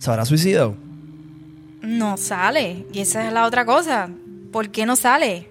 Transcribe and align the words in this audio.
¿Se 0.00 0.08
habrá 0.10 0.24
suicidado? 0.24 0.76
No 1.82 2.16
sale. 2.16 2.86
Y 2.92 3.00
esa 3.00 3.26
es 3.26 3.32
la 3.32 3.44
otra 3.46 3.64
cosa. 3.66 4.08
¿Por 4.52 4.70
qué 4.70 4.86
no 4.86 4.94
sale? 4.94 5.50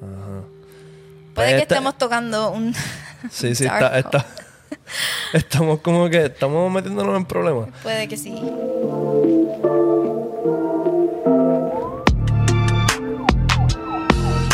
Ajá. 0.00 0.44
Puede 1.34 1.34
Pues 1.34 1.46
que 1.48 1.52
este- 1.62 1.74
estemos 1.74 1.98
tocando 1.98 2.52
un. 2.52 2.72
Sí, 3.30 3.54
sí, 3.56 3.64
está, 3.64 3.98
está- 3.98 4.24
Estamos 5.34 5.80
como 5.80 6.08
que 6.08 6.26
estamos 6.26 6.70
metiéndonos 6.72 7.16
en 7.16 7.24
problemas. 7.24 7.70
Puede 7.82 8.06
que 8.06 8.16
sí. 8.16 8.34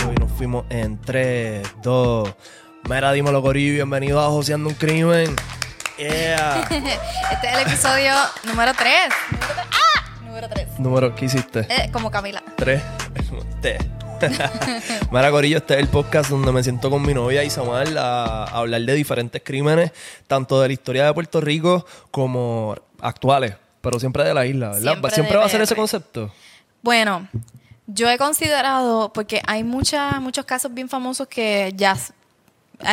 Hoy 0.08 0.14
nos 0.20 0.30
fuimos 0.32 0.64
en 0.70 1.00
3, 1.00 1.66
2. 1.82 2.34
Mira, 2.88 3.12
dímelo, 3.12 3.42
Corillo. 3.42 3.74
Bienvenido 3.74 4.20
a 4.20 4.28
Joseando 4.28 4.68
un 4.68 4.74
Crimen. 4.74 5.34
Yeah. 5.98 6.68
Este 7.32 7.46
es 7.46 7.54
el 7.54 7.60
episodio 7.66 8.12
número 8.44 8.72
3. 8.74 8.92
¡Ah! 9.72 10.22
Número 10.24 10.48
3. 10.48 10.78
Número, 10.78 11.14
¿qué 11.14 11.24
hiciste? 11.24 11.60
Eh, 11.70 11.90
como 11.90 12.10
Camila. 12.10 12.42
3. 12.56 12.82
T. 13.62 13.78
Mira, 15.10 15.30
Corillo, 15.30 15.58
este 15.58 15.74
es 15.74 15.80
el 15.80 15.88
podcast 15.88 16.30
donde 16.30 16.52
me 16.52 16.62
siento 16.62 16.90
con 16.90 17.02
mi 17.02 17.12
novia 17.14 17.44
Isamar 17.44 17.86
a, 17.98 18.44
a 18.44 18.58
hablar 18.58 18.82
de 18.82 18.94
diferentes 18.94 19.42
crímenes, 19.44 19.92
tanto 20.26 20.60
de 20.60 20.68
la 20.68 20.72
historia 20.72 21.06
de 21.06 21.14
Puerto 21.14 21.40
Rico 21.40 21.86
como 22.10 22.76
actuales, 23.00 23.56
pero 23.80 24.00
siempre 24.00 24.24
de 24.24 24.34
la 24.34 24.46
isla, 24.46 24.70
¿verdad? 24.70 25.10
Siempre 25.12 25.36
va 25.36 25.44
a 25.44 25.48
ser 25.48 25.60
ese 25.60 25.76
concepto. 25.76 26.32
Bueno, 26.82 27.28
yo 27.86 28.08
he 28.10 28.18
considerado, 28.18 29.12
porque 29.12 29.42
hay 29.46 29.64
muchas, 29.64 30.20
muchos 30.20 30.44
casos 30.44 30.72
bien 30.72 30.88
famosos 30.88 31.28
que 31.28 31.72
ya, 31.74 31.96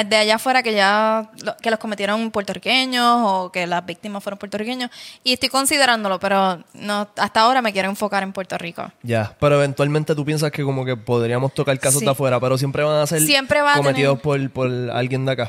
de 0.08 0.16
allá 0.16 0.36
afuera 0.36 0.64
que 0.64 0.74
ya, 0.74 1.30
que 1.62 1.70
los 1.70 1.80
cometieron 1.80 2.32
puertorriqueños 2.32 3.06
o 3.24 3.52
que 3.52 3.68
las 3.68 3.86
víctimas 3.86 4.24
fueron 4.24 4.38
puertorriqueños, 4.40 4.90
y 5.24 5.34
estoy 5.34 5.50
considerándolo, 5.50 6.20
pero 6.20 6.64
no, 6.74 7.08
hasta 7.18 7.42
ahora 7.42 7.62
me 7.62 7.74
quiero 7.74 7.90
enfocar 7.90 8.24
en 8.24 8.32
Puerto 8.34 8.58
Rico. 8.58 8.92
Ya, 9.04 9.36
pero 9.40 9.56
eventualmente 9.56 10.16
tú 10.16 10.24
piensas 10.26 10.52
que 10.52 10.64
como 10.64 10.86
que 10.86 10.96
podríamos 10.96 11.54
tocar 11.54 11.78
casos 11.80 12.00
Sí. 12.00 12.06
de 12.06 12.12
afuera, 12.12 12.40
pero 12.40 12.58
siempre 12.58 12.84
van 12.84 13.02
a 13.02 13.08
ser 13.08 13.22
Siempre 13.22 13.62
va 13.62 13.74
a 13.74 13.78
cometidos 13.78 14.22
tener- 14.22 14.50
por, 14.52 14.70
por 14.70 14.92
alguien 14.92 15.26
de 15.26 15.32
acá. 15.34 15.48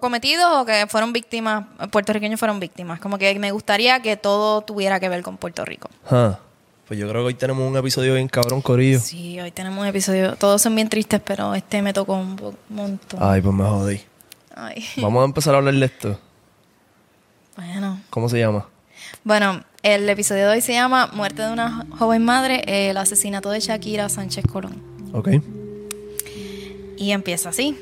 Cometidos 0.00 0.46
o 0.54 0.66
que 0.66 0.86
fueron 0.86 1.12
víctimas, 1.14 1.64
puertorriqueños 1.90 2.38
fueron 2.38 2.60
víctimas. 2.60 3.00
Como 3.00 3.16
que 3.16 3.38
me 3.38 3.52
gustaría 3.52 4.00
que 4.02 4.18
todo 4.18 4.60
tuviera 4.60 5.00
que 5.00 5.08
ver 5.08 5.22
con 5.22 5.38
Puerto 5.38 5.64
Rico. 5.64 5.88
Pues 6.92 7.00
yo 7.00 7.08
creo 7.08 7.22
que 7.22 7.28
hoy 7.28 7.34
tenemos 7.34 7.66
un 7.66 7.74
episodio 7.74 8.12
bien 8.12 8.28
cabrón, 8.28 8.60
Corillo. 8.60 9.00
Sí, 9.00 9.40
hoy 9.40 9.50
tenemos 9.50 9.80
un 9.80 9.86
episodio, 9.86 10.36
todos 10.36 10.60
son 10.60 10.74
bien 10.74 10.90
tristes, 10.90 11.22
pero 11.24 11.54
este 11.54 11.80
me 11.80 11.94
tocó 11.94 12.12
un 12.12 12.36
montón. 12.68 13.18
Ay, 13.18 13.40
pues 13.40 13.54
me 13.54 13.64
jodí. 13.64 14.00
Ay, 14.54 14.84
Vamos 14.98 15.22
a 15.22 15.24
empezar 15.24 15.54
a 15.54 15.56
hablar 15.56 15.72
de 15.72 15.86
esto. 15.86 16.20
bueno. 17.56 17.98
¿Cómo 18.10 18.28
se 18.28 18.38
llama? 18.40 18.68
Bueno, 19.24 19.64
el 19.82 20.06
episodio 20.06 20.48
de 20.48 20.52
hoy 20.52 20.60
se 20.60 20.74
llama 20.74 21.08
Muerte 21.14 21.40
de 21.40 21.50
una 21.50 21.86
joven 21.98 22.26
madre, 22.26 22.90
el 22.90 22.98
asesinato 22.98 23.48
de 23.48 23.60
Shakira 23.60 24.10
Sánchez 24.10 24.44
Colón. 24.44 24.82
Ok. 25.14 25.30
Y 26.98 27.12
empieza 27.12 27.48
así. 27.48 27.74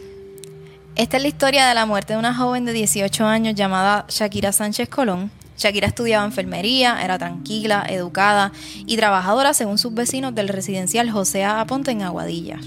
Esta 0.95 1.17
es 1.17 1.23
la 1.25 1.29
historia 1.29 1.67
de 1.67 1.75
la 1.75 1.85
muerte 1.85 2.13
de 2.13 2.19
una 2.21 2.33
joven 2.33 2.65
de 2.65 2.73
18 2.73 3.27
años 3.27 3.57
llamada 3.57 4.07
Shakira 4.09 4.53
Sánchez 4.53 4.89
Colón. 4.89 5.33
Shakira 5.61 5.87
estudiaba 5.87 6.25
enfermería, 6.25 7.03
era 7.05 7.19
tranquila, 7.19 7.85
educada 7.87 8.51
y 8.87 8.97
trabajadora 8.97 9.53
según 9.53 9.77
sus 9.77 9.93
vecinos 9.93 10.35
del 10.35 10.49
residencial 10.49 11.11
José 11.11 11.45
A. 11.45 11.61
Aponte 11.61 11.91
en 11.91 12.01
Aguadilla. 12.01 12.59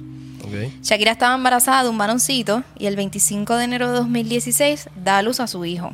Shakira 0.84 1.14
estaba 1.14 1.34
embarazada 1.34 1.82
de 1.82 1.90
un 1.90 1.98
varoncito 1.98 2.64
y 2.78 2.86
el 2.86 2.96
25 2.96 3.56
de 3.56 3.64
enero 3.64 3.88
de 3.88 3.98
2016 3.98 4.90
da 5.04 5.18
a 5.18 5.24
luz 5.24 5.40
a 5.40 5.48
su 5.48 5.66
hijo. 5.66 5.94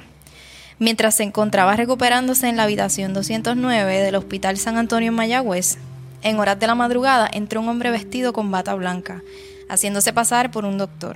Mientras 0.77 1.15
se 1.15 1.23
encontraba 1.23 1.77
recuperándose 1.77 2.49
en 2.49 2.57
la 2.57 2.63
habitación 2.63 3.13
209 3.13 4.01
del 4.01 4.15
Hospital 4.15 4.57
San 4.57 4.75
Antonio 4.75 5.07
en 5.07 5.15
Mayagüez, 5.15 5.77
en 6.21 6.37
horas 6.37 6.59
de 6.59 6.67
la 6.67 6.75
madrugada 6.75 7.29
entró 7.31 7.61
un 7.61 7.69
hombre 7.69 7.91
vestido 7.91 8.33
con 8.33 8.51
bata 8.51 8.75
blanca, 8.75 9.21
haciéndose 9.69 10.11
pasar 10.11 10.51
por 10.51 10.65
un 10.65 10.77
doctor. 10.77 11.15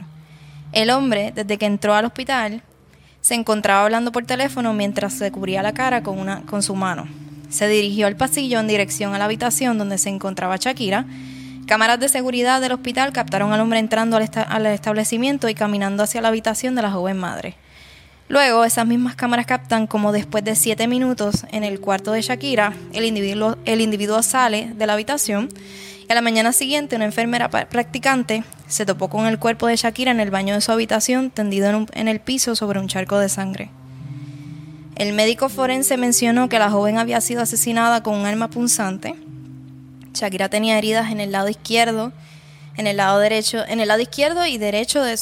El 0.71 0.92
hombre, 0.92 1.33
desde 1.36 1.58
que 1.58 1.65
entró 1.65 1.94
al 1.94 2.05
hospital, 2.05 2.64
se 3.23 3.36
encontraba 3.36 3.86
hablando 3.86 4.11
por 4.11 4.26
teléfono 4.26 4.73
mientras 4.73 5.14
se 5.14 5.32
cubría 5.32 5.64
la 5.64 5.73
cara 5.73 6.04
con, 6.04 6.20
una, 6.20 6.42
con 6.42 6.61
su 6.61 6.76
mano. 6.76 7.08
Se 7.50 7.67
dirigió 7.70 8.06
al 8.06 8.17
pasillo 8.17 8.60
en 8.60 8.67
dirección 8.67 9.16
a 9.16 9.17
la 9.17 9.26
habitación 9.26 9.78
donde 9.78 9.98
se 9.98 10.10
encontraba 10.10 10.58
Shakira. 10.58 11.06
Cámaras 11.66 12.02
de 12.02 12.10
seguridad 12.10 12.60
del 12.60 12.73
hospital 12.73 13.14
captaron 13.14 13.54
al 13.54 13.62
hombre 13.62 13.80
entrando 13.80 14.17
al, 14.17 14.23
esta- 14.23 14.42
al 14.44 14.66
establecimiento 14.66 15.48
y 15.48 15.54
caminando 15.56 16.04
hacia 16.04 16.20
la 16.22 16.28
habitación 16.28 16.76
de 16.76 16.82
la 16.82 16.92
joven 16.92 17.17
madre. 17.17 17.56
Luego, 18.28 18.66
esas 18.66 18.86
mismas 18.86 19.16
cámaras 19.16 19.45
captan 19.45 19.88
como 19.88 20.12
después 20.12 20.44
de 20.44 20.56
siete 20.56 20.88
minutos 20.88 21.45
en 21.52 21.64
el 21.64 21.80
cuarto 21.80 22.12
de 22.12 22.22
Shakira, 22.22 22.73
el 22.92 23.06
individuo, 23.06 23.58
el 23.64 23.80
individuo 23.80 24.22
sale 24.23 24.73
de 24.76 24.86
la 24.88 24.94
habitación 24.94 25.48
y 26.08 26.11
a 26.11 26.15
la 26.15 26.21
mañana 26.21 26.52
siguiente 26.53 26.95
una 26.95 27.05
enfermera 27.05 27.49
practicante 27.49 28.43
se 28.67 28.86
topó 28.86 29.09
con 29.09 29.25
el 29.27 29.39
cuerpo 29.39 29.67
de 29.67 29.75
Shakira 29.75 30.11
en 30.11 30.19
el 30.19 30.31
baño 30.31 30.53
de 30.53 30.61
su 30.61 30.71
habitación 30.71 31.30
tendido 31.31 31.69
en, 31.69 31.75
un- 31.75 31.87
en 31.93 32.08
el 32.08 32.19
piso 32.19 32.55
sobre 32.55 32.80
un 32.80 32.87
charco 32.87 33.17
de 33.19 33.30
sangre. 33.30 33.69
El 34.95 35.14
médico 35.14 35.49
forense 35.49 35.97
mencionó 35.97 36.49
que 36.49 36.59
la 36.59 36.69
joven 36.69 36.97
había 36.97 37.19
sido 37.21 37.41
asesinada 37.41 38.03
con 38.03 38.15
un 38.15 38.25
arma 38.25 38.49
punzante. 38.49 39.15
Shakira 40.14 40.49
tenía 40.49 40.77
heridas 40.77 41.11
en 41.11 41.19
el 41.19 41.31
lado 41.31 41.49
izquierdo, 41.49 42.11
en 42.77 42.85
el 42.87 42.97
lado 42.97 43.20
derecho, 43.20 43.65
en 43.67 43.80
el 43.80 43.87
lado 43.87 44.02
izquierdo 44.02 44.45
y 44.45 44.58
derecho 44.58 45.02
de 45.03 45.17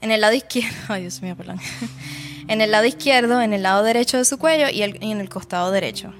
en 0.00 0.10
el 0.10 0.20
lado 0.20 0.34
izquierdo, 0.34 0.76
ay 0.88 1.02
Dios 1.02 1.22
mío, 1.22 1.36
perdón. 1.36 1.58
En 2.48 2.60
el 2.60 2.72
lado 2.72 2.84
izquierdo, 2.86 3.40
en 3.40 3.52
el 3.52 3.62
lado 3.62 3.84
derecho 3.84 4.18
de 4.18 4.24
su 4.24 4.36
cuello 4.36 4.68
y, 4.68 4.82
el- 4.82 4.98
y 5.02 5.12
en 5.12 5.20
el 5.20 5.28
costado 5.28 5.70
derecho. 5.70 6.12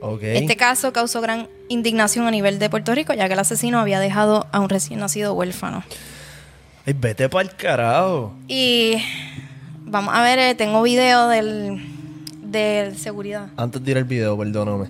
Ok. 0.00 0.20
Este 0.24 0.56
caso 0.56 0.92
causó 0.92 1.20
gran 1.20 1.48
indignación 1.68 2.26
a 2.26 2.30
nivel 2.30 2.58
de 2.58 2.70
Puerto 2.70 2.94
Rico, 2.94 3.12
ya 3.14 3.26
que 3.26 3.34
el 3.34 3.38
asesino 3.38 3.78
había 3.78 4.00
dejado 4.00 4.46
a 4.52 4.60
un 4.60 4.68
recién 4.68 5.00
nacido 5.00 5.34
huérfano. 5.34 5.84
Ay, 6.86 6.94
vete 6.98 7.28
para 7.28 7.48
el 7.48 7.54
carajo. 7.54 8.34
Y 8.48 8.96
vamos 9.84 10.14
a 10.14 10.22
ver, 10.22 10.38
eh, 10.38 10.54
tengo 10.54 10.82
video 10.82 11.28
del 11.28 11.80
de 12.42 12.94
seguridad. 12.96 13.48
Antes 13.56 13.84
de 13.84 13.90
ir 13.90 13.96
al 13.98 14.04
video, 14.04 14.38
perdóname. 14.38 14.88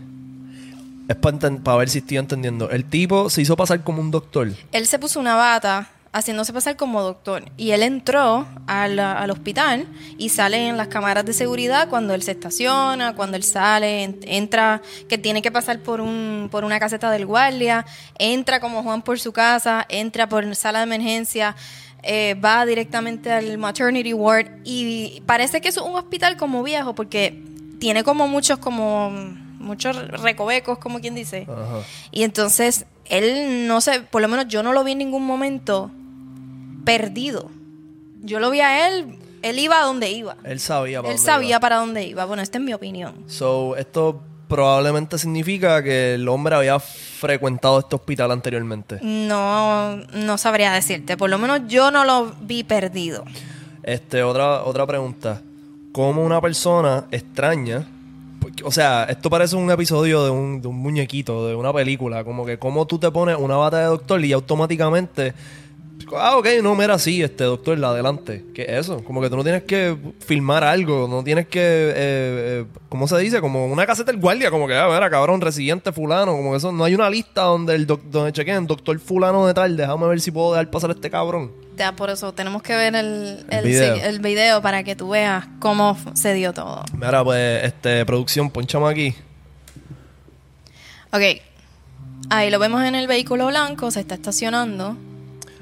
Es 1.08 1.16
para 1.16 1.76
ver 1.76 1.88
si 1.88 1.98
estoy 1.98 2.16
entendiendo. 2.16 2.70
El 2.70 2.84
tipo 2.84 3.28
se 3.28 3.42
hizo 3.42 3.56
pasar 3.56 3.82
como 3.82 4.00
un 4.00 4.10
doctor. 4.10 4.50
Él 4.72 4.86
se 4.86 4.98
puso 4.98 5.20
una 5.20 5.34
bata 5.34 5.88
haciéndose 6.14 6.52
pasar 6.52 6.76
como 6.76 7.02
doctor 7.02 7.44
y 7.56 7.72
él 7.72 7.82
entró 7.82 8.47
al, 8.69 8.98
al 9.00 9.30
hospital 9.32 9.86
y 10.16 10.28
sale 10.28 10.69
en 10.69 10.76
las 10.76 10.86
cámaras 10.86 11.25
de 11.25 11.32
seguridad 11.32 11.88
cuando 11.88 12.14
él 12.14 12.22
se 12.22 12.30
estaciona, 12.30 13.14
cuando 13.16 13.36
él 13.36 13.42
sale, 13.42 14.04
en- 14.04 14.20
entra, 14.22 14.80
que 15.08 15.19
tiene 15.19 15.42
que 15.42 15.50
pasar 15.50 15.80
por 15.80 16.00
un 16.00 16.48
por 16.52 16.64
una 16.64 16.78
caseta 16.78 17.10
del 17.10 17.26
guardia, 17.26 17.84
entra 18.19 18.60
como 18.60 18.82
Juan 18.84 19.02
por 19.02 19.19
su 19.19 19.32
casa, 19.32 19.84
entra 19.88 20.28
por 20.28 20.54
sala 20.54 20.78
de 20.78 20.84
emergencia, 20.84 21.56
eh, 22.04 22.34
va 22.34 22.64
directamente 22.64 23.32
al 23.32 23.58
maternity 23.58 24.12
ward 24.14 24.46
y 24.64 25.20
parece 25.26 25.60
que 25.60 25.69
es 25.69 25.76
un 25.78 25.96
hospital 25.96 26.36
como 26.36 26.62
viejo 26.62 26.94
porque 26.94 27.42
tiene 27.81 28.04
como 28.04 28.28
muchos 28.28 28.58
como 28.58 29.10
muchos 29.58 29.96
recovecos 30.22 30.78
como 30.78 31.00
quien 31.00 31.16
dice. 31.16 31.46
Ajá. 31.50 31.81
Y 32.12 32.22
entonces 32.22 32.86
él 33.06 33.66
no 33.66 33.81
sé, 33.81 34.00
por 34.02 34.22
lo 34.22 34.28
menos 34.28 34.46
yo 34.46 34.62
no 34.62 34.72
lo 34.72 34.84
vi 34.84 34.92
en 34.92 34.98
ningún 34.98 35.26
momento 35.26 35.91
perdido. 36.84 37.50
Yo 38.22 38.40
lo 38.40 38.50
vi 38.50 38.60
a 38.60 38.88
él, 38.88 39.16
él 39.42 39.58
iba 39.58 39.80
a 39.80 39.84
donde 39.84 40.10
iba. 40.10 40.36
Él 40.44 40.58
sabía 40.58 41.02
para 41.02 41.12
Él 41.12 41.18
dónde 41.18 41.32
sabía 41.32 41.48
iba. 41.50 41.60
para 41.60 41.76
dónde 41.76 42.04
iba. 42.04 42.24
Bueno, 42.24 42.42
esta 42.42 42.58
es 42.58 42.64
mi 42.64 42.72
opinión. 42.72 43.14
So, 43.26 43.76
esto 43.76 44.22
probablemente 44.48 45.18
significa 45.18 45.82
que 45.82 46.14
el 46.14 46.26
hombre 46.28 46.54
había 46.54 46.78
frecuentado 46.80 47.80
este 47.80 47.94
hospital 47.94 48.30
anteriormente. 48.30 48.98
No, 49.02 49.96
no 49.96 50.38
sabría 50.38 50.72
decirte. 50.72 51.16
Por 51.16 51.28
lo 51.28 51.38
menos 51.38 51.60
yo 51.68 51.90
no 51.90 52.04
lo 52.04 52.34
vi 52.40 52.64
perdido. 52.64 53.24
Este, 53.82 54.22
otra, 54.22 54.62
otra 54.64 54.86
pregunta. 54.86 55.42
¿Cómo 55.92 56.24
una 56.24 56.40
persona 56.40 57.04
extraña? 57.10 57.86
o 58.62 58.70
sea, 58.70 59.04
esto 59.04 59.30
parece 59.30 59.56
un 59.56 59.70
episodio 59.70 60.22
de 60.24 60.30
un, 60.30 60.60
de 60.60 60.69
un 60.69 60.76
muñequito, 60.76 61.48
de 61.48 61.54
una 61.54 61.72
película. 61.72 62.25
Como 62.25 62.46
que 62.46 62.58
cómo 62.58 62.87
tú 62.87 62.98
te 62.98 63.10
pones 63.10 63.37
una 63.38 63.56
bata 63.56 63.78
de 63.80 63.87
doctor 63.87 64.25
y 64.25 64.32
automáticamente... 64.32 65.34
Ah, 66.17 66.37
ok, 66.37 66.46
no, 66.62 66.75
mira, 66.75 66.99
sí, 66.99 67.23
este 67.23 67.44
doctor, 67.44 67.79
la 67.79 67.88
adelante. 67.91 68.44
¿Qué 68.55 68.62
es 68.62 68.69
eso? 68.87 69.02
Como 69.05 69.20
que 69.23 69.31
tú 69.31 69.37
no 69.37 69.43
tienes 69.43 69.62
que 69.64 69.96
filmar 70.20 70.62
algo, 70.62 71.08
no 71.08 71.25
tienes 71.25 71.49
que... 71.49 71.61
Eh, 71.61 71.94
eh, 71.96 72.64
¿Cómo 72.88 73.08
se 73.08 73.17
dice? 73.19 73.41
Como 73.41 73.67
una 73.67 73.87
caseta 73.87 74.12
del 74.12 74.20
guardia, 74.20 74.50
como 74.50 74.69
que, 74.69 74.75
ah, 74.76 74.88
mira, 74.93 75.08
cabrón, 75.08 75.41
residente 75.41 75.93
fulano, 75.93 76.32
como 76.32 76.50
que 76.52 76.58
eso... 76.58 76.73
No 76.73 76.85
hay 76.85 76.94
una 76.94 77.08
lista 77.08 77.43
donde 77.43 77.75
el 77.75 77.87
doc- 77.87 78.02
donde 78.05 78.32
chequen, 78.32 78.67
doctor 78.67 78.99
fulano 79.00 79.46
de 79.46 79.55
tal, 79.55 79.76
déjame 79.76 80.06
ver 80.06 80.20
si 80.20 80.31
puedo 80.31 80.52
dejar 80.52 80.70
pasar 80.70 80.91
a 80.91 80.93
este 80.93 81.11
cabrón. 81.11 81.50
Ya, 81.76 81.97
por 81.97 82.11
eso 82.11 82.32
tenemos 82.32 82.62
que 82.62 82.76
ver 82.76 82.94
el, 82.94 83.47
El 83.50 83.58
el, 83.58 83.64
video. 83.64 83.94
sí, 83.97 84.00
el 84.05 84.20
video 84.20 84.62
para 84.62 84.85
que 84.85 84.94
tú 84.94 85.08
veas 85.08 85.47
cómo 85.58 85.97
se 86.12 86.35
dio 86.35 86.52
todo. 86.52 86.85
Mira, 86.93 87.25
pues, 87.25 87.64
este, 87.64 88.05
producción, 88.05 88.50
ponchame 88.50 88.88
aquí. 88.88 89.14
Ok. 91.12 91.40
Ahí 92.31 92.50
lo 92.50 92.58
vemos 92.58 92.82
en 92.85 92.94
el 92.94 93.06
vehículo 93.06 93.47
blanco, 93.49 93.90
se 93.90 94.00
está 94.00 94.14
estacionando. 94.14 94.97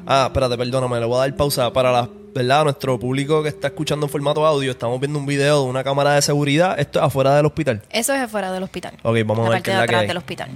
Ah, 0.06 0.25
espérate, 0.26 0.56
perdóname, 0.58 0.99
le 1.00 1.06
voy 1.06 1.16
a 1.16 1.20
dar 1.20 1.37
pausa 1.37 1.72
para 1.72 1.93
las 1.93 2.08
¿verdad? 2.34 2.64
Nuestro 2.64 2.99
público 2.99 3.43
que 3.43 3.50
está 3.50 3.66
escuchando 3.69 4.06
en 4.06 4.10
formato 4.10 4.44
audio, 4.46 4.70
estamos 4.70 4.99
viendo 4.99 5.19
un 5.19 5.26
video 5.26 5.64
de 5.64 5.69
una 5.69 5.84
cámara 5.84 6.14
de 6.14 6.22
seguridad. 6.22 6.81
Esto 6.81 6.99
es 6.99 7.04
afuera 7.04 7.37
del 7.37 7.44
hospital. 7.44 7.82
Eso 7.90 8.14
es 8.14 8.20
afuera 8.22 8.50
del 8.50 8.62
hospital. 8.62 8.94
Ok, 9.02 9.19
vamos 9.26 9.40
a 9.40 9.43
la 9.43 9.49
ver 9.50 9.58
parte 9.58 9.62
qué 9.64 9.70
de 9.70 9.76
es 9.76 9.81
la 9.81 9.87
que 9.87 9.96
hay. 9.96 10.06
del 10.06 10.16
hospital. 10.16 10.49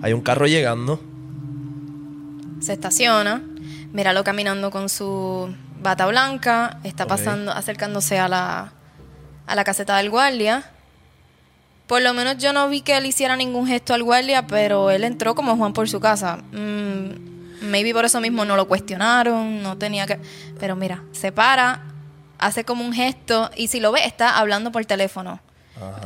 Hay 0.00 0.12
un 0.14 0.22
carro 0.22 0.46
llegando. 0.46 1.00
Se 2.60 2.72
estaciona, 2.72 3.42
míralo 3.92 4.24
caminando 4.24 4.70
con 4.70 4.88
su 4.88 5.54
bata 5.82 6.06
blanca, 6.06 6.78
está 6.82 7.04
Ok. 7.04 7.10
pasando, 7.10 7.52
acercándose 7.52 8.18
a 8.18 8.28
la, 8.28 8.72
a 9.46 9.54
la 9.54 9.64
caseta 9.64 9.98
del 9.98 10.08
guardia. 10.10 10.64
Por 11.86 12.00
lo 12.02 12.14
menos 12.14 12.38
yo 12.38 12.52
no 12.54 12.68
vi 12.70 12.80
que 12.80 12.96
él 12.96 13.04
hiciera 13.06 13.36
ningún 13.36 13.66
gesto 13.66 13.92
al 13.94 14.02
guardia, 14.02 14.46
pero 14.46 14.90
él 14.90 15.04
entró 15.04 15.34
como 15.34 15.56
Juan 15.56 15.72
por 15.74 15.88
su 15.90 16.00
casa. 16.00 16.38
Mm, 16.52 17.27
maybe 17.68 17.92
por 17.92 18.04
eso 18.04 18.20
mismo 18.20 18.44
no 18.44 18.56
lo 18.56 18.66
cuestionaron, 18.66 19.62
no 19.62 19.76
tenía 19.78 20.06
que... 20.06 20.18
Pero 20.58 20.76
mira, 20.76 21.02
se 21.12 21.32
para, 21.32 21.82
hace 22.38 22.64
como 22.64 22.84
un 22.84 22.92
gesto 22.92 23.50
y 23.56 23.68
si 23.68 23.80
lo 23.80 23.92
ve 23.92 24.04
está 24.04 24.38
hablando 24.38 24.72
por 24.72 24.84
teléfono. 24.84 25.40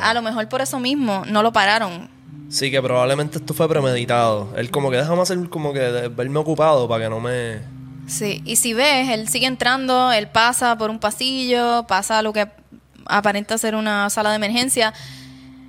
A 0.01 0.13
lo 0.13 0.21
mejor 0.21 0.49
por 0.49 0.61
eso 0.61 0.79
mismo 0.81 1.25
no 1.27 1.43
lo 1.43 1.53
pararon. 1.53 2.11
Sí, 2.51 2.71
que 2.71 2.83
probablemente 2.83 3.39
esto 3.39 3.55
fue 3.55 3.69
premeditado. 3.69 4.53
Él 4.57 4.71
como 4.71 4.91
que 4.91 4.99
déjame 4.99 5.23
hacer 5.23 5.49
como 5.49 5.73
que 5.73 6.11
verme 6.15 6.39
ocupado 6.39 6.87
para 6.87 7.05
que 7.05 7.11
no 7.11 7.21
me... 7.21 7.61
Sí, 8.07 8.43
y 8.45 8.57
si 8.57 8.75
ves, 8.75 9.09
él 9.09 9.29
sigue 9.29 9.47
entrando, 9.47 10.13
él 10.13 10.29
pasa 10.29 10.77
por 10.77 10.91
un 10.91 10.99
pasillo, 10.99 11.87
pasa 11.87 12.19
a 12.19 12.23
lo 12.23 12.33
que 12.33 12.49
aparenta 13.07 13.57
ser 13.57 13.75
una 13.75 14.11
sala 14.11 14.31
de 14.31 14.37
emergencia. 14.37 14.93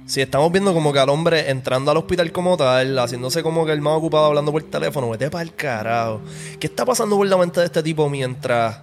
Si 0.06 0.22
estamos 0.22 0.52
viendo 0.52 0.74
como 0.74 0.92
que 0.92 1.00
al 1.00 1.10
hombre 1.10 1.50
entrando 1.50 1.92
al 1.92 1.98
hospital 1.98 2.32
como 2.32 2.58
tal, 2.58 3.00
haciéndose 3.00 3.42
como 3.42 3.66
que 3.66 3.72
el 3.72 3.82
más 3.82 3.94
ocupado 3.94 4.26
hablando 4.26 4.52
por 4.52 4.62
teléfono, 4.64 5.10
vete 5.10 5.30
para 5.30 5.44
el 5.44 5.56
carajo. 5.56 6.22
¿Qué 6.60 6.68
está 6.68 6.86
pasando 6.86 7.16
por 7.16 7.26
la 7.28 7.38
mente 7.38 7.60
de 7.62 7.68
este 7.68 7.82
tipo 7.82 8.10
mientras... 8.10 8.80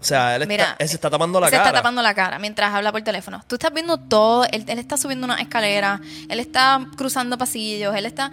O 0.00 0.04
sea, 0.04 0.36
él, 0.36 0.46
Mira, 0.46 0.64
está, 0.64 0.76
él 0.78 0.88
se 0.88 0.94
está 0.94 1.10
tapando 1.10 1.40
la 1.40 1.48
se 1.48 1.52
cara. 1.56 1.64
está 1.64 1.78
tapando 1.78 2.02
la 2.02 2.14
cara 2.14 2.38
mientras 2.38 2.72
habla 2.72 2.92
por 2.92 3.02
teléfono. 3.02 3.42
Tú 3.46 3.56
estás 3.56 3.72
viendo 3.72 3.98
todo, 3.98 4.44
él, 4.44 4.64
él 4.68 4.78
está 4.78 4.96
subiendo 4.96 5.24
una 5.24 5.40
escalera, 5.40 6.00
él 6.28 6.38
está 6.40 6.86
cruzando 6.96 7.38
pasillos, 7.38 7.94
él 7.96 8.06
está... 8.06 8.30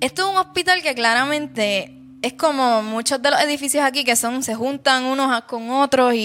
Esto 0.00 0.22
es 0.22 0.28
un 0.30 0.36
hospital 0.36 0.82
que 0.82 0.94
claramente 0.94 1.94
es 2.22 2.32
como 2.34 2.82
muchos 2.82 3.22
de 3.22 3.30
los 3.30 3.40
edificios 3.40 3.84
aquí 3.84 4.04
que 4.04 4.16
son 4.16 4.42
se 4.42 4.54
juntan 4.54 5.04
unos 5.04 5.42
con 5.42 5.70
otros 5.70 6.14
y, 6.14 6.16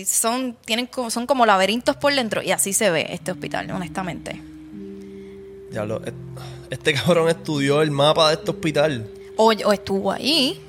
y 0.00 0.04
son 0.06 0.56
tienen 0.64 0.86
como, 0.86 1.10
son 1.10 1.26
como 1.26 1.44
laberintos 1.44 1.96
por 1.96 2.14
dentro 2.14 2.42
y 2.42 2.50
así 2.50 2.72
se 2.72 2.90
ve 2.90 3.06
este 3.10 3.32
hospital, 3.32 3.70
honestamente. 3.70 4.53
Et- 6.06 6.14
este 6.70 6.94
cabrón 6.94 7.28
estudió 7.28 7.82
el 7.82 7.90
mapa 7.90 8.28
de 8.28 8.34
este 8.34 8.50
hospital. 8.50 9.08
O, 9.36 9.46
o 9.52 9.72
estuvo 9.72 10.10
ahí. 10.12 10.60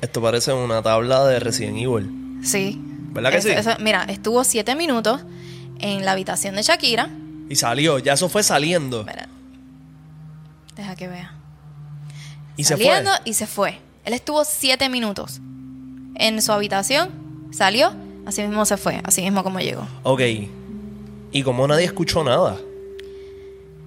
Esto 0.00 0.22
parece 0.22 0.52
una 0.52 0.82
tabla 0.82 1.24
de 1.26 1.40
Resident 1.40 1.76
Evil. 1.78 2.40
Sí. 2.42 2.80
¿Verdad 3.12 3.30
que 3.30 3.38
Eso- 3.38 3.48
sí? 3.48 3.54
eso- 3.54 3.76
mira, 3.80 4.04
estuvo 4.04 4.42
siete 4.44 4.74
minutos 4.74 5.20
en 5.78 6.04
la 6.04 6.12
habitación 6.12 6.54
de 6.56 6.62
Shakira. 6.62 7.10
Y 7.48 7.56
salió, 7.56 7.98
ya 7.98 8.14
eso 8.14 8.28
fue 8.28 8.42
saliendo. 8.42 9.00
Espera. 9.00 9.28
Deja 10.76 10.94
que 10.96 11.08
vea. 11.08 11.34
Y 12.56 12.64
se 12.64 12.76
fue. 12.76 13.04
y 13.24 13.34
se 13.34 13.46
fue. 13.46 13.78
Él 14.04 14.14
estuvo 14.14 14.44
siete 14.44 14.88
minutos 14.88 15.40
en 16.14 16.40
su 16.40 16.52
habitación, 16.52 17.10
salió, 17.50 17.92
así 18.26 18.42
mismo 18.42 18.64
se 18.64 18.76
fue, 18.76 19.00
así 19.04 19.22
mismo 19.22 19.42
como 19.42 19.60
llegó. 19.60 19.86
Ok. 20.02 20.20
Y 21.32 21.42
como 21.42 21.66
nadie 21.66 21.84
escuchó 21.84 22.24
nada. 22.24 22.56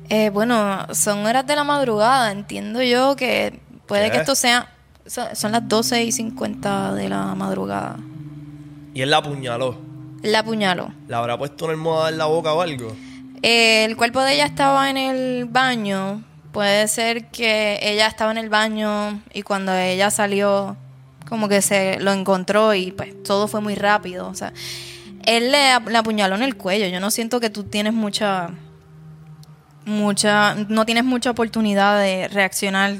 Eh, 0.09 0.29
bueno, 0.29 0.87
son 0.93 1.25
horas 1.25 1.45
de 1.47 1.55
la 1.55 1.63
madrugada, 1.63 2.31
entiendo 2.31 2.81
yo 2.81 3.15
que 3.15 3.59
puede 3.87 4.05
¿Qué? 4.05 4.11
que 4.11 4.17
esto 4.19 4.35
sea... 4.35 4.69
Son, 5.05 5.51
las 5.51 5.67
12 5.67 6.05
y 6.05 6.11
50 6.13 6.93
de 6.93 7.09
la 7.09 7.35
madrugada. 7.35 7.97
Y 8.93 9.01
él 9.01 9.09
la 9.09 9.17
apuñaló. 9.17 9.77
La 10.21 10.39
apuñaló. 10.39 10.93
¿Le 11.09 11.15
habrá 11.15 11.37
puesto 11.37 11.65
una 11.65 11.73
almohada 11.73 12.09
en 12.09 12.17
la 12.17 12.25
boca 12.25 12.53
o 12.53 12.61
algo? 12.61 12.95
Eh, 13.41 13.83
el 13.83 13.97
cuerpo 13.97 14.21
de 14.21 14.35
ella 14.35 14.45
estaba 14.45 14.89
en 14.89 14.95
el 14.95 15.43
baño. 15.43 16.23
Puede 16.53 16.87
ser 16.87 17.25
que 17.25 17.79
ella 17.81 18.07
estaba 18.07 18.31
en 18.31 18.37
el 18.37 18.47
baño 18.47 19.21
y 19.33 19.41
cuando 19.41 19.73
ella 19.73 20.09
salió, 20.09 20.77
como 21.27 21.49
que 21.49 21.61
se 21.61 21.99
lo 21.99 22.13
encontró 22.13 22.73
y 22.73 22.91
pues 22.91 23.21
todo 23.23 23.49
fue 23.49 23.59
muy 23.59 23.75
rápido. 23.75 24.29
O 24.29 24.35
sea, 24.35 24.53
él 25.25 25.51
le, 25.51 25.71
ap- 25.71 25.87
le 25.87 25.97
apuñaló 25.97 26.35
en 26.35 26.43
el 26.43 26.55
cuello. 26.57 26.87
Yo 26.87 26.99
no 26.99 27.11
siento 27.11 27.39
que 27.39 27.49
tú 27.49 27.63
tienes 27.63 27.93
mucha, 27.93 28.49
mucha, 29.85 30.55
no 30.69 30.85
tienes 30.85 31.03
mucha 31.03 31.31
oportunidad 31.31 31.99
de 31.99 32.27
reaccionar. 32.27 32.91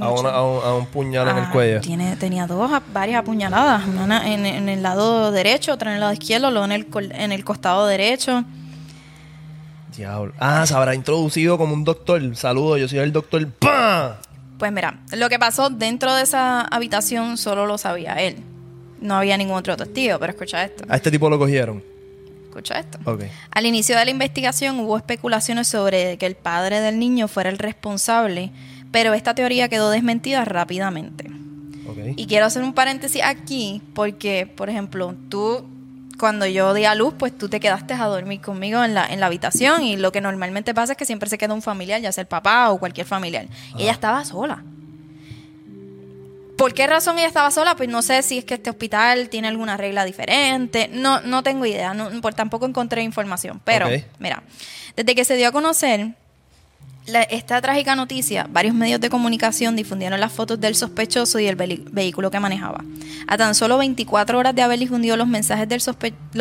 A, 0.00 0.04
mucho- 0.04 0.20
una- 0.20 0.30
a 0.30 0.42
un, 0.44 0.64
a 0.64 0.74
un 0.74 0.86
puñal 0.86 1.28
en 1.28 1.38
el 1.38 1.44
Ah, 1.44 1.50
cuello. 1.52 1.80
Tiene, 1.80 2.16
tenía 2.16 2.46
dos, 2.46 2.70
varias 2.92 3.20
apuñaladas. 3.20 3.84
Una 3.86 4.32
en, 4.32 4.46
en 4.46 4.68
el 4.68 4.82
lado 4.82 5.32
derecho, 5.32 5.72
otra 5.72 5.90
en 5.90 5.94
el 5.96 6.00
lado 6.00 6.12
izquierdo, 6.12 6.50
luego 6.50 6.66
en 6.66 6.72
el, 6.72 6.86
en 7.12 7.32
el 7.32 7.44
costado 7.44 7.86
derecho. 7.86 8.44
Diablo. 9.96 10.32
Ah, 10.38 10.64
se 10.66 10.74
habrá 10.74 10.94
introducido 10.94 11.58
como 11.58 11.74
un 11.74 11.82
doctor. 11.82 12.36
Saludos, 12.36 12.78
yo 12.78 12.86
soy 12.88 12.98
el 13.00 13.12
doctor. 13.12 13.48
¡Pam! 13.50 14.12
Pues 14.58 14.70
mira, 14.72 15.00
lo 15.16 15.28
que 15.28 15.38
pasó 15.38 15.70
dentro 15.70 16.14
de 16.14 16.22
esa 16.22 16.60
habitación 16.62 17.36
solo 17.36 17.66
lo 17.66 17.78
sabía 17.78 18.14
él. 18.14 18.36
No 19.00 19.16
había 19.16 19.36
ningún 19.36 19.56
otro 19.56 19.76
testigo, 19.76 20.18
pero 20.18 20.32
escucha 20.32 20.64
esto. 20.64 20.84
A 20.88 20.96
este 20.96 21.10
tipo 21.10 21.30
lo 21.30 21.38
cogieron. 21.38 21.82
Escucha 22.48 22.78
esto. 22.78 22.98
Al 23.50 23.66
inicio 23.66 23.96
de 23.96 24.04
la 24.04 24.10
investigación 24.10 24.80
hubo 24.80 24.96
especulaciones 24.96 25.68
sobre 25.68 26.18
que 26.18 26.26
el 26.26 26.34
padre 26.34 26.80
del 26.80 26.98
niño 26.98 27.28
fuera 27.28 27.50
el 27.50 27.58
responsable, 27.58 28.50
pero 28.90 29.14
esta 29.14 29.34
teoría 29.34 29.68
quedó 29.68 29.90
desmentida 29.90 30.44
rápidamente. 30.44 31.30
Y 32.16 32.26
quiero 32.26 32.46
hacer 32.46 32.62
un 32.62 32.74
paréntesis 32.74 33.22
aquí 33.24 33.82
porque, 33.94 34.46
por 34.46 34.68
ejemplo, 34.70 35.14
tú, 35.28 35.64
cuando 36.18 36.46
yo 36.46 36.74
di 36.74 36.84
a 36.84 36.94
luz, 36.94 37.14
pues 37.18 37.36
tú 37.36 37.48
te 37.48 37.60
quedaste 37.60 37.94
a 37.94 38.06
dormir 38.06 38.40
conmigo 38.40 38.84
en 38.84 38.94
la, 38.94 39.06
en 39.06 39.20
la 39.20 39.26
habitación 39.26 39.82
y 39.82 39.96
lo 39.96 40.12
que 40.12 40.20
normalmente 40.20 40.74
pasa 40.74 40.92
es 40.92 40.98
que 40.98 41.04
siempre 41.04 41.28
se 41.28 41.38
queda 41.38 41.54
un 41.54 41.62
familiar, 41.62 42.00
ya 42.00 42.12
sea 42.12 42.22
el 42.22 42.28
papá 42.28 42.70
o 42.70 42.78
cualquier 42.78 43.06
familiar. 43.06 43.46
Y 43.76 43.82
ella 43.82 43.92
estaba 43.92 44.24
sola. 44.24 44.62
¿Por 46.58 46.74
qué 46.74 46.88
razón 46.88 47.16
ella 47.18 47.28
estaba 47.28 47.52
sola? 47.52 47.76
Pues 47.76 47.88
no 47.88 48.02
sé 48.02 48.20
si 48.24 48.38
es 48.38 48.44
que 48.44 48.54
este 48.54 48.68
hospital 48.68 49.28
tiene 49.28 49.46
alguna 49.46 49.76
regla 49.76 50.04
diferente. 50.04 50.90
No, 50.92 51.20
no 51.20 51.44
tengo 51.44 51.64
idea. 51.64 51.94
No, 51.94 52.20
por, 52.20 52.34
tampoco 52.34 52.66
encontré 52.66 53.02
información. 53.02 53.60
Pero, 53.64 53.86
mira, 54.18 54.42
desde 54.96 55.14
que 55.14 55.24
se 55.24 55.36
dio 55.36 55.48
a 55.48 55.52
conocer 55.52 56.14
esta 57.30 57.60
trágica 57.62 57.96
noticia, 57.96 58.46
varios 58.50 58.74
medios 58.74 59.00
de 59.00 59.08
comunicación 59.08 59.76
difundieron 59.76 60.20
las 60.20 60.32
fotos 60.32 60.60
del 60.60 60.74
sospechoso 60.74 61.38
y 61.38 61.46
el 61.46 61.56
vehículo 61.56 62.30
que 62.30 62.38
manejaba. 62.38 62.84
A 63.26 63.38
tan 63.38 63.54
solo 63.54 63.78
24 63.78 64.38
horas 64.38 64.54
de 64.54 64.62
haber 64.62 64.78
difundido 64.78 65.16
los 65.16 65.26
mensajes 65.26 65.68
del 65.68 65.80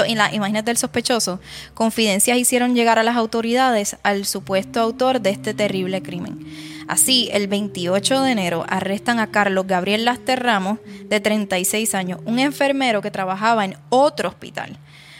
y 0.07 0.15
las 0.15 0.33
imágenes 0.33 0.65
del 0.65 0.77
sospechoso, 0.77 1.39
confidencias 1.73 2.37
hicieron 2.37 2.75
llegar 2.75 2.99
a 2.99 3.03
las 3.03 3.15
autoridades 3.15 3.97
al 4.03 4.25
supuesto 4.25 4.81
autor 4.81 5.21
de 5.21 5.29
este 5.29 5.53
terrible 5.53 6.01
crimen. 6.01 6.45
Así, 6.87 7.29
el 7.31 7.47
28 7.47 8.21
de 8.23 8.31
enero 8.31 8.65
arrestan 8.67 9.19
a 9.19 9.27
Carlos 9.27 9.67
Gabriel 9.67 10.05
Laster 10.05 10.41
Ramos, 10.41 10.79
de 11.05 11.19
36 11.19 11.95
años, 11.95 12.19
un 12.25 12.39
enfermero 12.39 13.01
que 13.01 13.11
trabajaba 13.11 13.65
en 13.65 13.77
otro 13.89 14.29
hospital. 14.29 14.77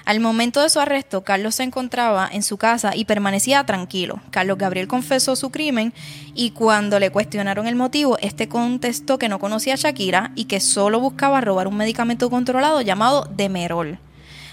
Al 0.07 0.21
momento 0.21 0.61
de 0.61 0.69
su 0.69 0.79
arresto, 0.79 1.25
Carlos 1.25 1.55
se 1.55 1.63
encontraba 1.63 2.29
en 2.31 2.41
su 2.41 2.55
casa 2.55 2.95
y 2.95 3.03
permanecía 3.03 3.65
tranquilo. 3.65 4.21
Carlos 4.31 4.57
Gabriel 4.57 4.87
confesó 4.87 5.35
su 5.35 5.49
crimen 5.49 5.93
y 6.33 6.51
cuando 6.51 6.97
le 6.97 7.09
cuestionaron 7.09 7.67
el 7.67 7.75
motivo, 7.75 8.17
este 8.21 8.47
contestó 8.47 9.19
que 9.19 9.27
no 9.27 9.37
conocía 9.37 9.73
a 9.73 9.75
Shakira 9.75 10.31
y 10.33 10.45
que 10.45 10.61
solo 10.61 11.01
buscaba 11.01 11.41
robar 11.41 11.67
un 11.67 11.75
medicamento 11.75 12.29
controlado 12.29 12.79
llamado 12.79 13.27
Demerol. 13.35 13.99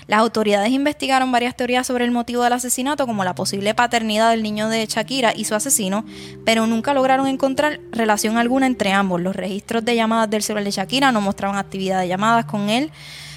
Las 0.08 0.18
autoridades 0.18 0.72
investigaron 0.72 1.30
varias 1.30 1.54
teorías 1.54 1.86
sobre 1.86 2.04
el 2.04 2.10
motivo 2.10 2.42
del 2.42 2.54
asesinato, 2.54 3.06
como 3.06 3.22
la 3.22 3.36
posible 3.36 3.74
paternidad 3.74 4.32
del 4.32 4.42
niño 4.42 4.68
de 4.68 4.84
Shakira 4.86 5.34
y 5.36 5.44
su 5.44 5.54
asesino, 5.54 6.04
pero 6.44 6.66
nunca 6.66 6.94
lograron 6.94 7.28
encontrar 7.28 7.78
relación 7.92 8.38
alguna 8.38 8.66
entre 8.66 8.90
ambos. 8.90 9.20
Los 9.20 9.36
registros 9.36 9.84
de 9.84 9.94
llamadas 9.94 10.28
del 10.30 10.42
celular 10.42 10.64
de 10.64 10.72
Shakira 10.72 11.12
no 11.12 11.20
mostraban 11.20 11.58
actividad 11.58 12.00
de 12.00 12.08
llamadas 12.08 12.44
con 12.46 12.70
él, 12.70 12.90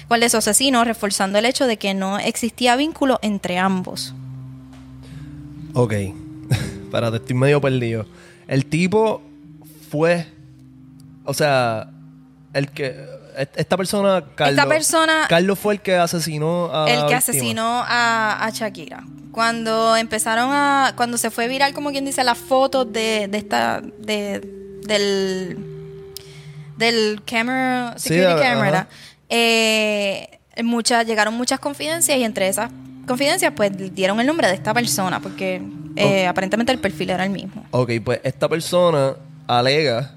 cual 0.08 0.20
de 0.20 0.28
su 0.30 0.38
asesino, 0.38 0.82
reforzando 0.84 1.38
el 1.38 1.44
hecho 1.44 1.66
de 1.66 1.76
que 1.76 1.94
no 1.94 2.18
existía 2.18 2.74
vínculo 2.76 3.18
entre 3.22 3.58
ambos. 3.58 4.14
Ok. 5.74 5.92
Espérate, 6.84 7.18
estoy 7.18 7.36
medio 7.36 7.60
perdido. 7.60 8.06
El 8.46 8.66
tipo 8.66 9.22
fue. 9.90 10.26
O 11.24 11.34
sea, 11.34 11.90
el 12.54 12.70
que. 12.70 12.96
Esta 13.54 13.76
persona, 13.76 14.24
Carlos. 14.34 14.66
persona- 14.66 15.26
Carlos 15.28 15.58
fue 15.58 15.74
el 15.74 15.80
que 15.80 15.94
asesinó 15.96 16.70
a. 16.72 16.84
el 16.86 16.94
que 16.96 17.00
víctima. 17.02 17.18
asesinó 17.18 17.84
a, 17.86 18.44
a 18.44 18.50
Shakira. 18.50 19.04
Cuando 19.30 19.94
empezaron 19.96 20.50
a. 20.50 20.94
Cuando 20.96 21.18
se 21.18 21.30
fue 21.30 21.46
viral, 21.46 21.74
como 21.74 21.90
quien 21.90 22.04
dice, 22.04 22.24
las 22.24 22.38
fotos 22.38 22.90
de, 22.92 23.28
de 23.28 23.38
esta. 23.38 23.80
De, 23.80 24.40
del. 24.86 25.58
Del 26.78 27.22
camera. 27.26 27.94
Sí, 27.98 28.08
Security 28.10 28.42
ajá. 28.42 28.88
Eh, 29.28 30.38
muchas, 30.62 31.06
llegaron 31.06 31.34
muchas 31.34 31.60
confidencias 31.60 32.16
y 32.18 32.24
entre 32.24 32.48
esas 32.48 32.70
confidencias, 33.06 33.52
pues 33.56 33.72
dieron 33.94 34.20
el 34.20 34.26
nombre 34.26 34.48
de 34.48 34.54
esta 34.54 34.74
persona, 34.74 35.20
porque 35.20 35.62
eh, 35.96 36.26
aparentemente 36.26 36.72
el 36.72 36.78
perfil 36.78 37.10
era 37.10 37.24
el 37.24 37.30
mismo. 37.30 37.64
Ok, 37.70 37.90
pues 38.04 38.20
esta 38.24 38.48
persona 38.48 39.14
alega 39.46 40.14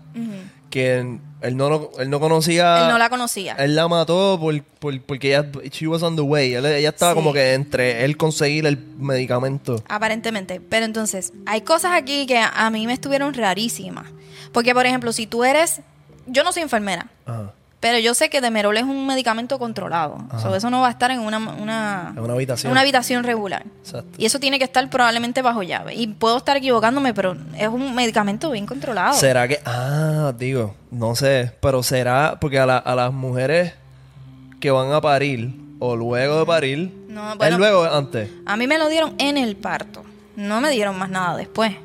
que 0.69 0.97
Él 1.41 1.57
no, 1.57 1.69
lo- 1.69 1.91
él 1.99 2.09
no 2.09 2.19
conocía... 2.19 2.83
Él 2.83 2.89
no 2.89 2.97
la 2.97 3.09
conocía. 3.09 3.53
Él 3.55 3.75
la 3.75 3.87
mató 3.87 4.37
por, 4.39 4.61
por- 4.63 5.01
porque 5.01 5.29
ella, 5.29 5.47
she 5.71 5.87
was 5.87 6.03
on 6.03 6.15
the 6.15 6.21
way. 6.21 6.53
Él- 6.53 6.65
ella 6.65 6.89
estaba 6.89 7.13
Sí. 7.13 7.15
como 7.15 7.33
que 7.33 7.53
entre 7.53 8.05
él 8.05 8.15
conseguir 8.15 8.65
el 8.67 8.77
medicamento. 8.77 9.83
Aparentemente. 9.89 10.61
Pero 10.61 10.85
entonces, 10.85 11.33
hay 11.45 11.61
cosas 11.61 11.91
aquí 11.93 12.25
que 12.27 12.37
a 12.37 12.69
mí 12.69 12.85
me 12.87 12.93
estuvieron 12.93 13.33
rarísimas. 13.33 14.05
Porque, 14.53 14.73
por 14.73 14.85
ejemplo, 14.85 15.11
si 15.13 15.25
tú 15.27 15.43
eres... 15.43 15.81
Yo 16.27 16.43
no 16.43 16.51
soy 16.53 16.61
enfermera, 16.61 17.07
Ajá. 17.25 17.53
Pero 17.81 17.97
yo 17.99 18.13
sé 18.13 18.29
que 18.29 18.39
Demerol 18.39 18.77
es 18.77 18.83
un 18.83 19.05
medicamento 19.05 19.59
controlado. 19.59 20.17
So, 20.41 20.55
eso 20.55 20.69
no 20.69 20.79
va 20.81 20.87
a 20.87 20.91
estar 20.91 21.11
en 21.11 21.19
una, 21.19 21.37
una, 21.39 22.13
En 22.15 22.23
una 22.23 22.33
habitación. 22.33 22.69
en 22.69 22.71
una 22.71 22.81
habitación 22.81 23.23
regular. 23.25 23.65
Exacto. 23.81 24.07
Y 24.17 24.25
eso 24.25 24.39
tiene 24.39 24.57
que 24.59 24.63
estar 24.65 24.89
probablemente 24.89 25.41
bajo 25.41 25.63
llave. 25.63 25.93
Y 25.95 26.07
puedo 26.07 26.37
estar 26.37 26.55
equivocándome, 26.55 27.13
pero 27.13 27.35
es 27.57 27.67
un 27.67 27.93
medicamento 27.93 28.51
bien 28.51 28.65
controlado. 28.65 29.13
¿Será 29.15 29.47
que.? 29.47 29.59
Ah, 29.65 30.31
digo, 30.37 30.75
no 30.91 31.15
sé. 31.15 31.51
Pero 31.59 31.83
será. 31.83 32.37
Porque 32.39 32.57
a, 32.59 32.65
la- 32.65 32.77
a 32.77 32.95
las 32.95 33.11
mujeres 33.11 33.73
que 34.59 34.71
van 34.71 34.91
a 34.93 35.01
parir, 35.01 35.53
o 35.79 35.95
luego 35.95 36.39
de 36.39 36.45
parir. 36.45 37.05
No, 37.09 37.31
¿Es 37.31 37.37
bueno. 37.39 37.57
luego 37.57 37.79
o 37.81 37.91
antes? 37.91 38.29
A 38.45 38.55
mí 38.55 38.67
me 38.67 38.77
lo 38.77 38.87
dieron 38.89 39.15
en 39.17 39.37
el 39.37 39.55
parto. 39.57 40.03
No 40.35 40.61
me 40.61 40.69
dieron 40.69 40.97
más 40.97 41.09
nada 41.09 41.35
después. 41.35 41.75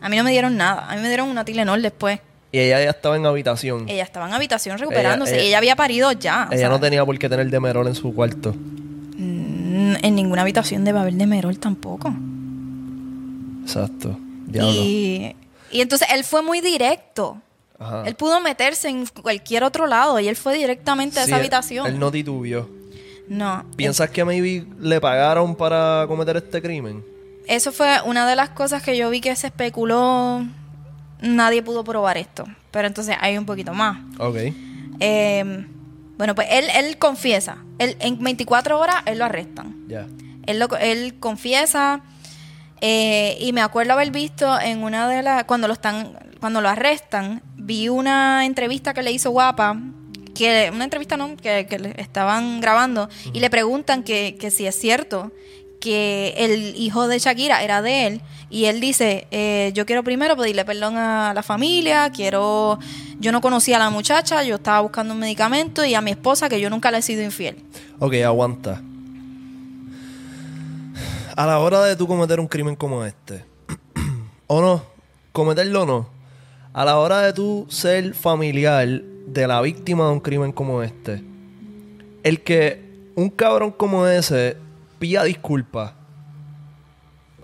A 0.00 0.08
mí 0.08 0.16
no 0.16 0.24
me 0.24 0.30
dieron 0.32 0.56
nada. 0.56 0.90
A 0.90 0.96
mí 0.96 1.02
me 1.02 1.08
dieron 1.08 1.28
una 1.28 1.44
Tilenol 1.44 1.80
después. 1.82 2.18
Y 2.52 2.58
ella 2.58 2.84
ya 2.84 2.90
estaba 2.90 3.16
en 3.16 3.24
habitación. 3.26 3.88
Ella 3.88 4.02
estaba 4.02 4.26
en 4.28 4.34
habitación 4.34 4.78
recuperándose. 4.78 5.34
ella- 5.36 5.42
y 5.44 5.46
ella 5.48 5.58
había 5.58 5.74
parido 5.76 6.12
ya. 6.12 6.46
o 6.50 6.52
Ella 6.52 6.58
sea, 6.60 6.68
no 6.68 6.78
tenía 6.78 7.04
por 7.04 7.18
qué 7.18 7.28
tener 7.28 7.48
demerol 7.50 7.86
en 7.88 7.94
su 7.94 8.14
cuarto. 8.14 8.54
mm, 8.54 9.94
En 10.02 10.14
ninguna 10.14 10.42
habitación 10.42 10.84
debe 10.84 10.98
haber 10.98 11.14
Demerol 11.14 11.58
tampoco. 11.58 12.12
Exacto. 13.64 14.18
Diablo. 14.46 14.72
Y, 14.72 15.34
y 15.70 15.80
entonces 15.80 16.08
él 16.12 16.24
fue 16.24 16.42
muy 16.42 16.60
directo. 16.60 17.38
Ajá. 17.78 18.02
Él 18.06 18.14
pudo 18.14 18.40
meterse 18.40 18.88
en 18.88 19.06
cualquier 19.06 19.64
otro 19.64 19.86
lado 19.86 20.20
y 20.20 20.28
él 20.28 20.36
fue 20.36 20.54
directamente 20.56 21.18
a 21.20 21.24
Sí, 21.24 21.30
esa 21.30 21.36
él- 21.36 21.40
habitación. 21.42 21.86
Él 21.86 21.98
no 21.98 22.10
titubió. 22.10 22.68
No. 23.28 23.64
¿Piensas 23.76 24.10
que 24.10 24.24
maybe 24.24 24.66
le 24.80 25.00
pagaron 25.00 25.54
para 25.56 26.04
cometer 26.06 26.36
este 26.36 26.60
crimen? 26.60 27.04
Eso 27.46 27.72
fue 27.72 27.88
una 28.04 28.28
de 28.28 28.36
las 28.36 28.50
cosas 28.50 28.82
que 28.82 28.96
yo 28.96 29.08
vi 29.10 29.20
que 29.20 29.34
se 29.36 29.46
especuló. 29.48 30.44
Nadie 31.22 31.62
pudo 31.62 31.84
probar 31.84 32.18
esto. 32.18 32.44
Pero 32.70 32.86
entonces 32.88 33.16
hay 33.20 33.38
un 33.38 33.46
poquito 33.46 33.72
más. 33.74 33.98
Ok. 34.18 34.36
Eh, 35.00 35.66
bueno, 36.18 36.34
pues 36.34 36.48
él, 36.50 36.66
él 36.74 36.98
confiesa. 36.98 37.58
Él, 37.78 37.96
en 38.00 38.22
24 38.22 38.78
horas 38.78 38.96
él 39.06 39.18
lo 39.18 39.24
arrestan. 39.24 39.76
Ya. 39.88 40.06
Él, 40.46 40.58
lo- 40.58 40.76
él 40.78 41.14
confiesa. 41.20 42.00
eh, 42.80 43.36
y 43.40 43.52
me 43.52 43.60
acuerdo 43.60 43.92
haber 43.92 44.10
visto 44.10 44.58
en 44.60 44.82
una 44.82 45.08
de 45.08 45.22
las. 45.22 45.44
Cuando 45.44 45.66
lo 45.68 45.72
están. 45.74 46.18
Cuando 46.40 46.60
lo 46.60 46.68
arrestan, 46.68 47.40
vi 47.56 47.88
una 47.88 48.44
entrevista 48.44 48.92
que 48.94 49.02
le 49.02 49.12
hizo 49.12 49.30
Guapa. 49.30 49.76
Que, 50.34 50.70
una 50.74 50.84
entrevista 50.84 51.16
no, 51.16 51.36
que, 51.36 51.66
que 51.66 51.78
le 51.78 51.94
estaban 52.00 52.60
grabando. 52.60 53.08
Y 53.32 53.38
le 53.40 53.50
preguntan 53.50 54.02
que, 54.02 54.36
que 54.40 54.50
si 54.50 54.66
es 54.66 54.74
cierto 54.78 55.30
que 55.82 56.32
el 56.36 56.76
hijo 56.76 57.08
de 57.08 57.18
Shakira 57.18 57.64
era 57.64 57.82
de 57.82 58.06
él. 58.06 58.20
Y 58.50 58.66
él 58.66 58.80
dice, 58.80 59.26
eh, 59.32 59.72
yo 59.74 59.84
quiero 59.84 60.04
primero 60.04 60.36
pedirle 60.36 60.64
perdón 60.64 60.96
a 60.96 61.34
la 61.34 61.42
familia, 61.42 62.10
quiero, 62.10 62.78
yo 63.18 63.32
no 63.32 63.40
conocía 63.40 63.76
a 63.76 63.78
la 63.80 63.90
muchacha, 63.90 64.44
yo 64.44 64.56
estaba 64.56 64.80
buscando 64.80 65.12
un 65.12 65.18
medicamento 65.18 65.84
y 65.84 65.94
a 65.94 66.00
mi 66.00 66.12
esposa 66.12 66.48
que 66.48 66.60
yo 66.60 66.70
nunca 66.70 66.92
le 66.92 66.98
he 66.98 67.02
sido 67.02 67.22
infiel. 67.22 67.56
Ok, 67.98 68.14
aguanta. 68.24 68.80
A 71.34 71.46
la 71.46 71.58
hora 71.58 71.82
de 71.82 71.96
tú 71.96 72.06
cometer 72.06 72.38
un 72.38 72.46
crimen 72.46 72.76
como 72.76 73.04
este, 73.04 73.44
o 74.46 74.60
no, 74.60 74.84
cometerlo 75.32 75.82
o 75.82 75.86
no, 75.86 76.08
a 76.74 76.84
la 76.84 76.98
hora 76.98 77.22
de 77.22 77.32
tú 77.32 77.66
ser 77.70 78.14
familiar 78.14 78.86
de 78.86 79.46
la 79.48 79.60
víctima 79.62 80.06
de 80.06 80.12
un 80.12 80.20
crimen 80.20 80.52
como 80.52 80.82
este, 80.82 81.24
el 82.22 82.40
que 82.42 82.82
un 83.16 83.30
cabrón 83.30 83.72
como 83.72 84.06
ese 84.06 84.61
pida 85.02 85.24
disculpas, 85.24 85.92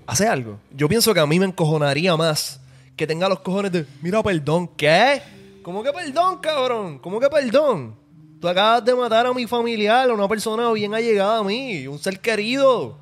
hace 0.06 0.28
algo. 0.28 0.58
Yo 0.70 0.88
pienso 0.88 1.12
que 1.12 1.18
a 1.18 1.26
mí 1.26 1.38
me 1.40 1.46
encojonaría 1.46 2.16
más 2.16 2.60
que 2.96 3.04
tenga 3.04 3.28
los 3.28 3.40
cojones 3.40 3.72
de, 3.72 3.84
mira, 4.00 4.22
perdón, 4.22 4.68
¿qué? 4.76 5.20
¿Cómo 5.64 5.82
que 5.82 5.92
perdón, 5.92 6.38
cabrón? 6.38 6.98
¿Cómo 7.00 7.18
que 7.18 7.28
perdón? 7.28 7.96
Tú 8.40 8.48
acabas 8.48 8.84
de 8.84 8.94
matar 8.94 9.26
a 9.26 9.32
mi 9.34 9.44
familiar, 9.48 10.08
a 10.08 10.14
una 10.14 10.28
persona 10.28 10.70
bien 10.72 10.94
allegada 10.94 11.38
a 11.38 11.42
mí, 11.42 11.86
un 11.88 11.98
ser 11.98 12.20
querido. 12.20 12.96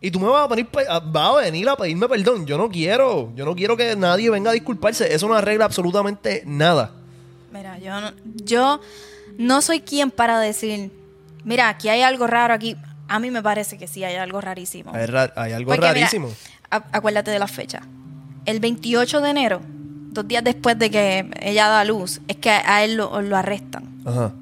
Y 0.00 0.10
tú 0.10 0.20
me 0.20 0.28
vas 0.28 0.44
a, 0.44 0.46
venir, 0.46 0.66
pe- 0.68 0.86
a- 0.88 1.00
vas 1.00 1.34
a 1.36 1.40
venir 1.40 1.68
a 1.68 1.76
pedirme 1.76 2.08
perdón. 2.08 2.46
Yo 2.46 2.56
no 2.56 2.70
quiero. 2.70 3.32
Yo 3.34 3.44
no 3.44 3.54
quiero 3.56 3.76
que 3.76 3.96
nadie 3.96 4.30
venga 4.30 4.50
a 4.50 4.54
disculparse. 4.54 5.12
Eso 5.12 5.26
no 5.26 5.34
arregla 5.34 5.64
absolutamente 5.64 6.42
nada. 6.46 6.92
Mira, 7.52 7.76
yo 7.78 8.00
no, 8.00 8.12
yo 8.44 8.80
no 9.36 9.60
soy 9.60 9.80
quien 9.80 10.10
para 10.12 10.38
decir, 10.40 10.90
mira, 11.44 11.68
aquí 11.68 11.88
hay 11.88 12.02
algo 12.02 12.26
raro 12.28 12.54
aquí. 12.54 12.76
A 13.10 13.18
mí 13.18 13.30
me 13.32 13.42
parece 13.42 13.76
que 13.76 13.88
sí 13.88 14.04
hay 14.04 14.14
algo 14.14 14.40
rarísimo. 14.40 14.92
Hay, 14.94 15.06
ra- 15.06 15.32
hay 15.34 15.52
algo 15.52 15.72
Porque, 15.72 15.86
rarísimo. 15.86 16.30
acuérdate 16.70 17.32
de 17.32 17.40
la 17.40 17.48
fecha. 17.48 17.82
El 18.46 18.60
28 18.60 19.20
de 19.20 19.30
enero, 19.30 19.60
dos 20.12 20.28
días 20.28 20.44
después 20.44 20.78
de 20.78 20.90
que 20.90 21.28
ella 21.40 21.66
da 21.68 21.80
a 21.80 21.84
luz, 21.84 22.20
es 22.28 22.36
que 22.36 22.50
a 22.50 22.84
él 22.84 22.94
lo, 22.94 23.20
lo 23.20 23.36
arrestan. 23.36 23.84
Ajá. 24.06 24.32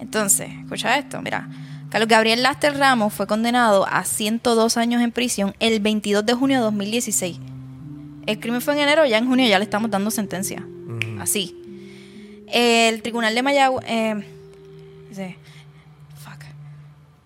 Entonces, 0.00 0.48
escucha 0.64 0.98
esto, 0.98 1.22
mira. 1.22 1.48
Carlos 1.88 2.08
Gabriel 2.08 2.42
Laster 2.42 2.76
Ramos 2.76 3.14
fue 3.14 3.28
condenado 3.28 3.86
a 3.86 4.02
102 4.04 4.76
años 4.76 5.00
en 5.02 5.12
prisión 5.12 5.54
el 5.60 5.78
22 5.78 6.26
de 6.26 6.34
junio 6.34 6.58
de 6.58 6.64
2016. 6.64 7.38
El 8.26 8.40
crimen 8.40 8.60
fue 8.60 8.74
en 8.74 8.80
enero, 8.80 9.06
ya 9.06 9.18
en 9.18 9.26
junio 9.28 9.46
ya 9.46 9.58
le 9.60 9.64
estamos 9.64 9.88
dando 9.88 10.10
sentencia. 10.10 10.66
Así. 11.20 11.56
El 12.48 13.02
tribunal 13.02 13.36
de 13.36 13.42
Mayagüez... 13.42 13.84
eh. 13.88 14.24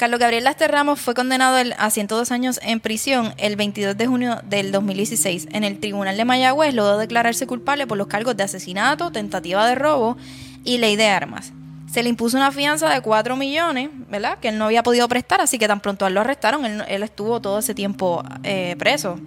Carlos 0.01 0.19
Gabriel 0.19 0.45
Laster 0.45 0.71
Ramos 0.71 0.99
fue 0.99 1.13
condenado 1.13 1.59
a 1.77 1.91
102 1.91 2.33
años 2.33 2.59
en 2.63 2.81
prisión 2.81 3.35
el 3.37 3.57
22 3.57 3.99
de 3.99 4.07
junio 4.07 4.41
del 4.49 4.73
2016 4.73 5.49
en 5.53 5.63
el 5.63 5.79
tribunal 5.79 6.17
de 6.17 6.25
Mayagüez, 6.25 6.73
luego 6.73 6.93
de 6.93 7.01
declararse 7.01 7.47
culpable 7.47 7.87
por 7.87 7.99
los 7.99 8.07
cargos 8.07 8.35
de 8.35 8.43
asesinato, 8.43 9.13
tentativa 9.13 9.69
de 9.69 9.75
robo 9.75 10.17
y 10.65 10.79
ley 10.79 10.97
de 10.97 11.09
armas. 11.09 11.53
Se 11.87 12.03
le 12.03 12.09
impuso 12.09 12.39
una 12.39 12.51
fianza 12.51 12.89
de 12.89 13.03
4 13.03 13.37
millones, 13.37 13.91
¿verdad? 14.09 14.39
Que 14.39 14.49
él 14.49 14.57
no 14.57 14.65
había 14.65 14.83
podido 14.83 15.07
prestar, 15.07 15.43
así 15.43 15.59
que 15.59 15.69
tan 15.69 15.81
pronto 15.81 16.09
lo 16.09 16.23
arrestaron, 16.23 16.65
él 16.65 17.03
estuvo 17.03 17.43
todo 17.43 17.59
ese 17.59 17.75
tiempo 17.75 18.25
eh, 18.43 18.77
preso. 18.79 19.21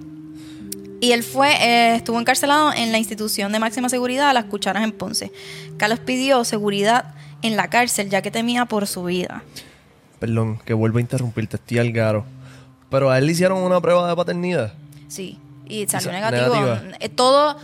Y 0.99 1.11
él 1.11 1.21
fue, 1.21 1.51
eh, 1.51 1.97
estuvo 1.97 2.19
encarcelado 2.19 2.73
en 2.73 2.91
la 2.91 2.97
institución 2.97 3.51
de 3.51 3.59
máxima 3.59 3.89
seguridad 3.89 4.33
Las 4.33 4.45
Cucharas 4.45 4.83
en 4.83 4.91
Ponce. 4.91 5.31
Carlos 5.77 5.99
pidió 5.99 6.43
seguridad 6.43 7.13
en 7.43 7.57
la 7.57 7.69
cárcel 7.69 8.09
ya 8.09 8.23
que 8.23 8.31
temía 8.31 8.65
por 8.65 8.87
su 8.87 9.03
vida. 9.03 9.43
Perdón, 10.23 10.57
que 10.63 10.73
vuelvo 10.73 10.99
a 10.99 11.01
interrumpirte. 11.01 11.57
Estoy 11.57 11.79
al 11.79 11.91
garo. 11.91 12.23
Pero 12.89 13.11
a 13.11 13.17
él 13.17 13.25
le 13.25 13.33
hicieron 13.33 13.57
una 13.61 13.81
prueba 13.81 14.07
de 14.07 14.15
paternidad. 14.15 14.71
Sí, 15.09 15.37
y 15.67 15.85
salió 15.87 16.11
Esa- 16.11 16.11
negativo. 16.31 16.55
negativa. 16.55 16.97
Eh, 17.01 17.09
todo, 17.09 17.57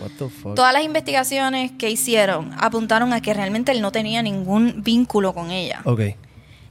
todas 0.56 0.74
las 0.74 0.84
investigaciones 0.84 1.72
que 1.80 1.89
hicieron 1.89 2.51
apuntaron 2.58 3.13
a 3.13 3.22
que 3.22 3.34
realmente 3.34 3.72
él 3.72 3.80
no 3.82 3.94
tenía 3.94 4.22
ningún 4.22 4.84
vínculo 4.84 5.34
con 5.34 5.51
ella. 5.51 5.80
Ok. 5.86 6.01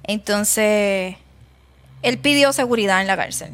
Entonces, 0.02 1.16
él 2.02 2.18
pidió 2.18 2.52
seguridad 2.52 3.00
en 3.00 3.06
la 3.06 3.16
cárcel. 3.16 3.52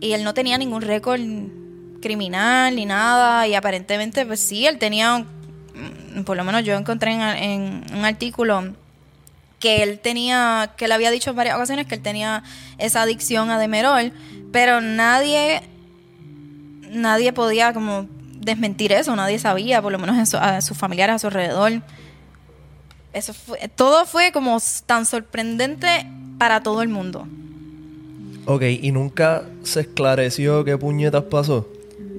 Y 0.00 0.12
él 0.12 0.24
no 0.24 0.34
tenía 0.34 0.58
ningún 0.58 0.82
récord 0.82 1.18
criminal 2.02 2.76
ni 2.76 2.84
nada. 2.84 3.48
Y 3.48 3.54
aparentemente, 3.54 4.26
pues 4.26 4.40
sí, 4.40 4.66
él 4.66 4.76
tenía, 4.78 5.18
mm, 5.20 6.24
por 6.24 6.36
lo 6.36 6.44
menos 6.44 6.62
yo 6.64 6.74
encontré 6.76 7.12
en, 7.14 7.22
en 7.22 7.84
un 7.96 8.04
artículo 8.04 8.74
que 9.62 9.84
él 9.84 10.00
tenía, 10.00 10.72
que 10.76 10.86
él 10.86 10.92
había 10.92 11.12
dicho 11.12 11.30
en 11.30 11.36
varias 11.36 11.54
ocasiones 11.54 11.86
que 11.86 11.94
él 11.94 12.02
tenía 12.02 12.42
esa 12.78 13.02
adicción 13.02 13.48
a 13.48 13.60
Demerol, 13.60 14.12
pero 14.50 14.80
nadie, 14.80 15.62
nadie 16.90 17.32
podía 17.32 17.72
como 17.72 18.08
desmentir 18.40 18.90
eso, 18.92 19.14
nadie 19.14 19.38
sabía, 19.38 19.80
por 19.80 19.92
lo 19.92 20.00
menos 20.00 20.18
en 20.18 20.26
su- 20.26 20.36
a 20.36 20.60
sus 20.62 20.76
familiares 20.76 21.14
a 21.14 21.18
su 21.20 21.28
alrededor. 21.28 21.80
Eso 23.12 23.32
fue, 23.34 23.68
todo 23.76 24.04
fue 24.04 24.32
como 24.32 24.58
tan 24.84 25.06
sorprendente 25.06 26.06
para 26.38 26.60
todo 26.64 26.82
el 26.82 26.88
mundo. 26.88 27.28
Ok, 28.46 28.62
y 28.64 28.90
nunca 28.90 29.44
se 29.62 29.82
esclareció 29.82 30.64
qué 30.64 30.76
puñetas 30.76 31.22
pasó. 31.24 31.68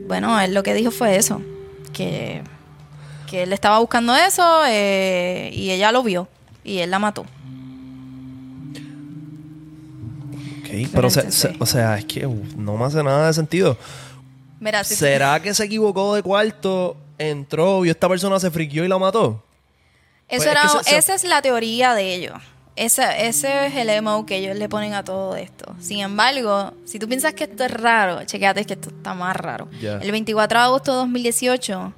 Bueno, 0.08 0.40
él 0.40 0.54
lo 0.54 0.64
que 0.64 0.74
dijo 0.74 0.92
fue 0.92 1.18
eso, 1.18 1.42
que, 1.92 2.42
que 3.30 3.44
él 3.44 3.52
estaba 3.52 3.80
buscando 3.80 4.16
eso 4.16 4.64
eh, 4.66 5.50
y 5.54 5.72
ella 5.72 5.92
lo 5.92 6.04
vio 6.04 6.30
y 6.64 6.80
él 6.80 6.92
la 6.92 7.00
mató. 7.00 7.22
Ok, 10.62 10.90
pero 10.94 11.10
se- 11.10 11.32
se- 11.32 11.56
o 11.60 11.66
sea, 11.66 11.98
es 11.98 12.06
que 12.06 12.26
uf, 12.26 12.56
no 12.56 12.78
me 12.78 12.86
hace 12.86 13.04
nada 13.04 13.28
de 13.28 13.34
sentido. 13.34 13.78
Mira, 14.60 14.84
si- 14.84 14.96
¿Será 14.96 15.42
que 15.42 15.54
se 15.54 15.66
equivocó 15.66 16.16
de 16.16 16.24
cuarto, 16.24 16.98
entró 17.18 17.86
y 17.86 17.90
esta 17.90 18.08
persona 18.10 18.40
se 18.40 18.50
friquió 18.50 18.84
y 18.86 18.88
la 18.88 18.98
mató? 18.98 19.44
Eso 20.30 20.44
Pues 20.44 20.46
es 20.46 20.52
era, 20.52 20.62
que 20.62 20.68
se- 20.70 20.84
se- 20.92 20.98
esa 20.98 21.14
es 21.16 21.24
la 21.26 21.42
teoría 21.42 21.94
de 21.94 22.16
ellos. 22.16 22.36
Esa, 22.76 23.16
ese 23.18 23.68
es 23.68 23.76
el 23.76 23.90
emo 23.90 24.26
que 24.26 24.38
ellos 24.38 24.58
le 24.58 24.68
ponen 24.68 24.94
a 24.96 25.04
todo 25.04 25.36
esto. 25.36 25.76
Sin 25.80 26.00
embargo, 26.00 26.74
si 26.86 26.98
tú 26.98 27.08
piensas 27.08 27.34
que 27.36 27.44
esto 27.44 27.64
es 27.66 27.70
raro, 27.72 28.24
chequéate 28.24 28.66
que 28.66 28.74
esto 28.74 28.90
está 28.90 29.14
más 29.14 29.36
raro. 29.36 29.68
Ya. 29.80 29.98
El 29.98 30.12
24 30.12 30.58
de 30.58 30.66
agosto 30.66 30.92
de 30.94 30.98
2018 31.00 31.94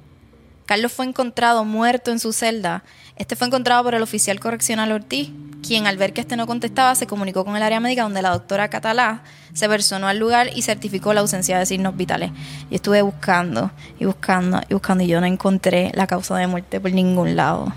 Carlos 0.66 0.92
fue 0.92 1.06
encontrado 1.06 1.64
muerto 1.64 2.10
en 2.10 2.18
su 2.18 2.32
celda. 2.32 2.82
Este 3.16 3.36
fue 3.36 3.46
encontrado 3.46 3.84
por 3.84 3.94
el 3.94 4.02
oficial 4.02 4.40
correccional 4.40 4.90
Ortiz, 4.90 5.30
quien 5.62 5.86
al 5.86 5.96
ver 5.96 6.12
que 6.12 6.20
este 6.20 6.36
no 6.36 6.46
contestaba 6.46 6.94
se 6.96 7.06
comunicó 7.06 7.44
con 7.44 7.56
el 7.56 7.62
área 7.62 7.78
médica 7.78 8.02
donde 8.02 8.20
la 8.20 8.30
doctora 8.30 8.68
Catalá 8.68 9.22
se 9.54 9.68
personó 9.68 10.08
al 10.08 10.18
lugar 10.18 10.50
y 10.54 10.62
certificó 10.62 11.14
la 11.14 11.20
ausencia 11.20 11.58
de 11.58 11.66
signos 11.66 11.96
vitales. 11.96 12.32
Y 12.68 12.74
estuve 12.74 13.00
buscando 13.02 13.70
y 13.98 14.06
buscando 14.06 14.60
y 14.68 14.74
buscando 14.74 15.04
y 15.04 15.06
yo 15.06 15.20
no 15.20 15.26
encontré 15.26 15.92
la 15.94 16.08
causa 16.08 16.36
de 16.36 16.48
muerte 16.48 16.80
por 16.80 16.92
ningún 16.92 17.36
lado. 17.36 17.72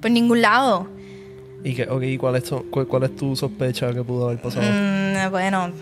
Por 0.00 0.10
ningún 0.12 0.40
lado. 0.40 0.88
¿Y 1.64 1.74
qué, 1.74 1.88
ok, 1.90 2.04
¿cuál, 2.20 2.36
es 2.36 2.44
tu, 2.44 2.70
cuál, 2.70 2.86
cuál 2.86 3.02
es 3.02 3.16
tu 3.16 3.34
sospecha 3.34 3.92
que 3.92 4.04
pudo 4.04 4.26
haber 4.28 4.40
pasado? 4.40 4.64
Mm, 4.64 5.30
bueno, 5.32 5.72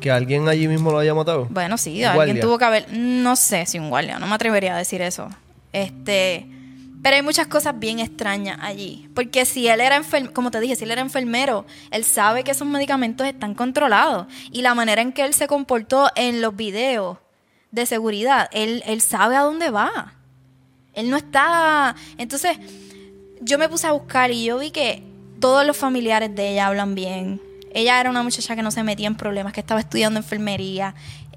¿Que 0.00 0.10
alguien 0.10 0.48
allí 0.48 0.66
mismo 0.66 0.90
lo 0.90 0.98
haya 0.98 1.14
matado? 1.14 1.46
Bueno, 1.50 1.76
sí, 1.78 1.98
¿Un 2.00 2.04
alguien 2.06 2.14
guardia? 2.26 2.40
tuvo 2.42 2.58
que 2.58 2.64
haber. 2.64 2.92
No 2.92 3.36
sé 3.36 3.66
si 3.66 3.78
un 3.78 3.90
guardia, 3.90 4.18
no 4.18 4.26
me 4.26 4.34
atrevería 4.34 4.74
a 4.74 4.78
decir 4.78 5.02
eso. 5.02 5.28
Este. 5.72 6.46
Pero 7.02 7.16
hay 7.16 7.22
muchas 7.22 7.46
cosas 7.46 7.78
bien 7.78 7.98
extrañas 7.98 8.58
allí. 8.60 9.08
Porque 9.14 9.44
si 9.46 9.68
él 9.68 9.80
era 9.80 9.96
enfermero, 9.96 10.34
como 10.34 10.50
te 10.50 10.60
dije, 10.60 10.76
si 10.76 10.84
él 10.84 10.90
era 10.90 11.00
enfermero, 11.00 11.64
él 11.90 12.04
sabe 12.04 12.44
que 12.44 12.50
esos 12.50 12.68
medicamentos 12.68 13.26
están 13.26 13.54
controlados. 13.54 14.26
Y 14.52 14.60
la 14.62 14.74
manera 14.74 15.00
en 15.00 15.12
que 15.12 15.24
él 15.24 15.32
se 15.32 15.46
comportó 15.46 16.08
en 16.14 16.42
los 16.42 16.54
videos 16.56 17.16
de 17.70 17.86
seguridad, 17.86 18.50
él, 18.52 18.82
él 18.86 19.00
sabe 19.00 19.36
a 19.36 19.40
dónde 19.40 19.70
va. 19.70 20.14
Él 20.92 21.08
no 21.08 21.16
está. 21.16 21.94
Entonces, 22.18 22.58
yo 23.40 23.58
me 23.58 23.68
puse 23.68 23.86
a 23.86 23.92
buscar 23.92 24.30
y 24.30 24.44
yo 24.44 24.58
vi 24.58 24.70
que 24.70 25.02
todos 25.40 25.66
los 25.66 25.76
familiares 25.76 26.34
de 26.34 26.50
ella 26.52 26.66
hablan 26.66 26.94
bien. 26.94 27.40
Ella 27.72 28.00
era 28.00 28.10
una 28.10 28.22
muchacha 28.22 28.56
que 28.56 28.62
no 28.62 28.70
se 28.70 28.82
metía 28.82 29.06
en 29.06 29.14
problemas, 29.14 29.52
que 29.52 29.60
estaba 29.60 29.80
estudiando 29.80 30.18
enfermería, 30.18 30.94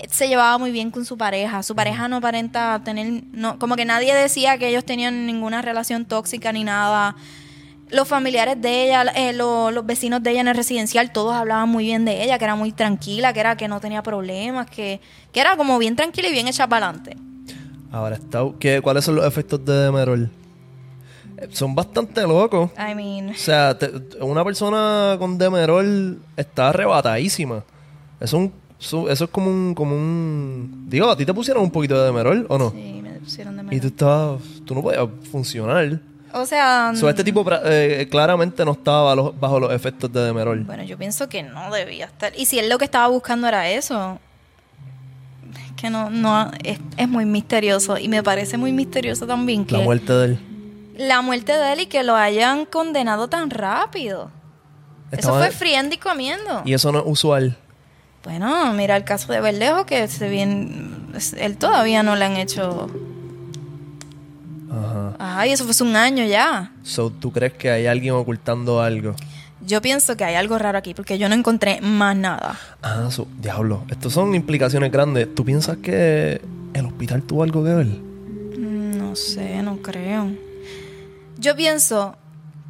se 0.10 0.28
llevaba 0.28 0.58
muy 0.58 0.72
bien 0.72 0.90
con 0.92 1.06
su 1.06 1.18
pareja. 1.18 1.62
Su 1.64 1.76
pareja 1.76 2.08
no 2.08 2.18
aparenta 2.18 2.82
tener, 2.84 3.24
no, 3.32 3.60
como 3.60 3.76
que 3.76 3.86
nadie 3.86 4.14
decía 4.16 4.58
que 4.58 4.68
ellos 4.70 4.84
tenían 4.84 5.26
ninguna 5.28 5.62
relación 5.62 6.06
tóxica 6.06 6.52
ni 6.52 6.64
nada. 6.64 7.16
Los 7.90 8.08
familiares 8.08 8.60
de 8.60 8.86
ella, 8.86 9.04
eh, 9.16 9.34
lo- 9.34 9.70
los 9.70 9.86
vecinos 9.86 10.24
de 10.24 10.32
ella 10.32 10.42
en 10.42 10.48
el 10.48 10.56
residencial, 10.56 11.12
todos 11.12 11.34
hablaban 11.36 11.70
muy 11.70 11.84
bien 11.86 12.06
de 12.06 12.24
ella, 12.24 12.40
que 12.40 12.46
era 12.46 12.56
muy 12.56 12.72
tranquila, 12.72 13.32
que 13.34 13.40
era 13.40 13.56
que 13.56 13.68
no 13.68 13.80
tenía 13.80 14.02
problemas, 14.02 14.68
que, 14.70 15.00
que 15.32 15.40
era 15.40 15.56
como 15.56 15.78
bien 15.78 15.96
tranquila 15.96 16.28
y 16.30 16.32
bien 16.32 16.48
hecha 16.48 16.68
para 16.68 16.88
adelante. 16.88 17.16
Ahora 17.92 18.16
está. 18.16 18.42
¿qué, 18.60 18.82
¿Cuáles 18.82 19.06
son 19.06 19.16
los 19.16 19.26
efectos 19.26 19.64
de 19.64 19.74
Demerol? 19.74 20.32
Son 21.52 21.76
bastante 21.76 22.22
locos. 22.22 22.70
I 22.78 22.96
mean, 22.96 23.30
O 23.30 23.36
sea, 23.36 23.78
te- 23.78 23.92
una 24.22 24.44
persona 24.44 25.16
con 25.20 25.38
Demerol 25.38 26.20
está 26.38 26.70
arrebatadísima. 26.70 27.64
Eso 28.20 28.24
es, 28.26 28.34
un, 28.34 28.54
su- 28.78 29.10
eso 29.10 29.26
es 29.26 29.30
como 29.30 29.50
un, 29.50 29.74
como 29.76 29.96
un... 29.96 30.86
Digo, 30.88 31.10
¿a 31.10 31.16
ti 31.18 31.26
te 31.26 31.34
pusieron 31.34 31.64
un 31.64 31.72
poquito 31.72 32.00
de 32.00 32.06
Demerol 32.06 32.46
o 32.50 32.58
no? 32.58 32.72
sí, 32.72 33.00
me 33.04 33.12
pusieron 33.20 33.58
de 33.68 33.76
Y 33.76 33.80
tú 33.80 33.88
estabas... 33.88 34.42
Tú 34.66 34.74
no 34.76 34.82
podías 34.82 35.06
funcionar. 35.32 36.00
O 36.36 36.46
sea, 36.48 36.94
So, 36.96 37.08
este 37.10 37.24
tipo 37.24 37.46
pra- 37.46 37.62
eh, 37.66 38.08
claramente 38.10 38.66
no 38.66 38.72
estaba 38.72 39.04
bajo 39.04 39.16
los, 39.16 39.40
bajo 39.40 39.60
los 39.60 39.72
efectos 39.74 40.12
de 40.12 40.22
Demerol. 40.22 40.64
Bueno, 40.64 40.84
yo 40.84 40.98
pienso 40.98 41.30
que 41.30 41.44
no 41.44 41.70
debía 41.72 42.06
estar. 42.06 42.34
Y 42.36 42.46
si 42.48 42.58
él 42.58 42.70
lo 42.70 42.78
que 42.80 42.86
estaba 42.86 43.08
buscando 43.08 43.48
era 43.48 43.70
eso, 43.70 44.18
es 45.68 45.74
que 45.82 45.90
no, 45.92 46.10
no, 46.10 46.50
es, 46.64 46.80
es 46.98 47.08
muy 47.08 47.26
misterioso. 47.26 47.98
Y 48.00 48.08
me 48.08 48.24
parece 48.24 48.58
muy 48.58 48.72
misterioso 48.72 49.28
también 49.28 49.64
que 49.66 49.78
La 49.78 49.84
muerte 49.84 50.12
de 50.14 50.26
él. 50.26 50.40
La 50.96 51.22
muerte 51.22 51.52
de 51.54 51.74
él 51.74 51.80
y 51.82 51.86
que 51.88 52.04
lo 52.04 52.16
hayan 52.16 52.66
condenado 52.66 53.28
tan 53.28 53.50
rápido. 53.50 54.30
Estaba- 55.12 55.40
Eso 55.40 55.46
fue 55.46 55.56
friendo 55.58 55.94
y 55.96 55.98
comiendo. 55.98 56.62
Y 56.66 56.74
eso 56.74 56.92
no 56.92 57.00
es 57.00 57.06
usual. 57.08 57.58
Bueno, 58.24 58.74
mira 58.74 58.96
el 58.96 59.04
caso 59.04 59.32
de 59.34 59.42
Berlejo, 59.42 59.86
que 59.86 60.08
se 60.08 60.30
bien, 60.30 61.08
él 61.38 61.58
todavía 61.58 62.04
no 62.04 62.16
le 62.16 62.26
han 62.26 62.38
hecho. 62.38 62.90
Ajá. 64.72 65.14
Ay, 65.20 65.52
eso 65.52 65.64
fue 65.66 65.72
hace 65.72 65.84
un 65.84 65.96
año 65.96 66.26
ya. 66.26 66.72
So, 66.84 67.10
¿tú 67.12 67.32
crees 67.32 67.54
que 67.54 67.70
hay 67.70 67.86
alguien 67.86 68.14
ocultando 68.16 68.82
algo? 68.82 69.16
Yo 69.66 69.82
pienso 69.82 70.18
que 70.18 70.24
hay 70.26 70.36
algo 70.36 70.58
raro 70.58 70.78
aquí, 70.78 70.94
porque 70.94 71.18
yo 71.18 71.30
no 71.30 71.36
encontré 71.36 71.80
más 71.82 72.16
nada. 72.16 72.58
Ah, 72.82 73.08
so- 73.12 73.28
diablo. 73.40 73.84
Estas 73.90 74.12
son 74.14 74.36
implicaciones 74.36 74.92
grandes. 74.92 75.34
¿Tú 75.36 75.46
piensas 75.46 75.78
que 75.78 76.42
el 76.74 76.86
hospital 76.86 77.22
tuvo 77.24 77.44
algo 77.44 77.64
que 77.64 77.74
ver? 77.74 77.86
Mm, 77.86 78.98
No 78.98 79.16
sé, 79.16 79.62
no 79.62 79.78
creo. 79.78 80.32
Yo 81.44 81.58
pienso 81.58 82.16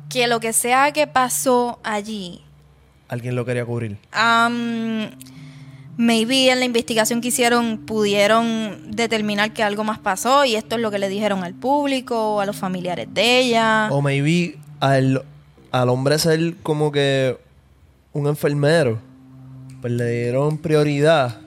que 0.10 0.26
lo 0.28 0.40
que 0.40 0.52
sea 0.52 0.92
que 0.94 1.06
pasó 1.06 1.80
allí, 1.84 2.42
Alguien 3.08 3.36
lo 3.36 3.46
quería 3.46 3.64
cubrir. 3.66 4.00
am, 4.12 5.12
maybe 5.96 6.50
en 6.50 6.58
la 6.58 6.66
investigación 6.66 7.22
que 7.22 7.28
hicieron 7.28 7.78
pudieron 7.86 8.90
determinar 8.90 9.54
que 9.54 9.62
algo 9.62 9.84
más 9.84 10.00
pasó 10.00 10.44
y 10.44 10.56
esto 10.56 10.78
es 10.78 10.82
lo 10.82 10.90
que 10.90 10.98
le 10.98 11.08
dijeron 11.08 11.44
al 11.44 11.54
público 11.54 12.36
o 12.36 12.40
a 12.40 12.48
los 12.48 12.56
familiares 12.56 13.08
de 13.14 13.40
ella. 13.42 13.90
O 13.92 14.02
maybe 14.02 14.58
al, 14.80 15.24
al 15.72 15.90
hombre 15.90 16.18
ser 16.18 16.56
como 16.64 16.92
que 16.92 17.38
un 18.12 18.26
enfermero, 18.26 19.00
pues 19.82 19.94
le 19.94 20.10
dieron 20.24 20.58
prioridad 20.58 21.38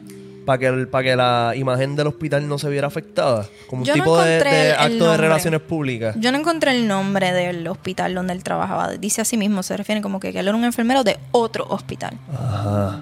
para 0.46 0.58
que, 0.58 0.66
el- 0.68 0.88
pa' 0.88 1.02
que 1.02 1.14
la 1.16 1.52
imagen 1.56 1.94
del 1.96 2.06
hospital 2.06 2.48
no 2.48 2.56
se 2.58 2.70
viera 2.70 2.86
afectada. 2.86 3.46
Como 3.66 3.82
un 3.82 3.86
Yo 3.86 3.94
no 3.96 4.02
tipo 4.02 4.18
de, 4.22 4.36
encontré 4.38 4.50
de 4.56 4.60
el- 4.62 4.66
el 4.68 4.72
acto 4.78 4.92
de 4.94 4.98
nombre. 5.00 5.16
relaciones 5.16 5.60
públicas. 5.60 6.16
Yo 6.18 6.32
no 6.32 6.38
encontré 6.38 6.70
el 6.70 6.86
nombre 6.88 7.32
del 7.32 7.66
hospital 7.68 8.14
donde 8.14 8.32
él 8.32 8.42
trabajaba. 8.42 8.92
Dice 8.92 9.20
así 9.20 9.36
mismo, 9.36 9.62
se 9.62 9.76
refiere 9.76 10.00
como 10.00 10.20
que 10.20 10.28
él 10.30 10.36
era 10.48 10.54
un 10.56 10.64
enfermero 10.64 11.04
de 11.04 11.18
otro 11.32 11.66
hospital. 11.68 12.16
Ajá. 12.32 13.00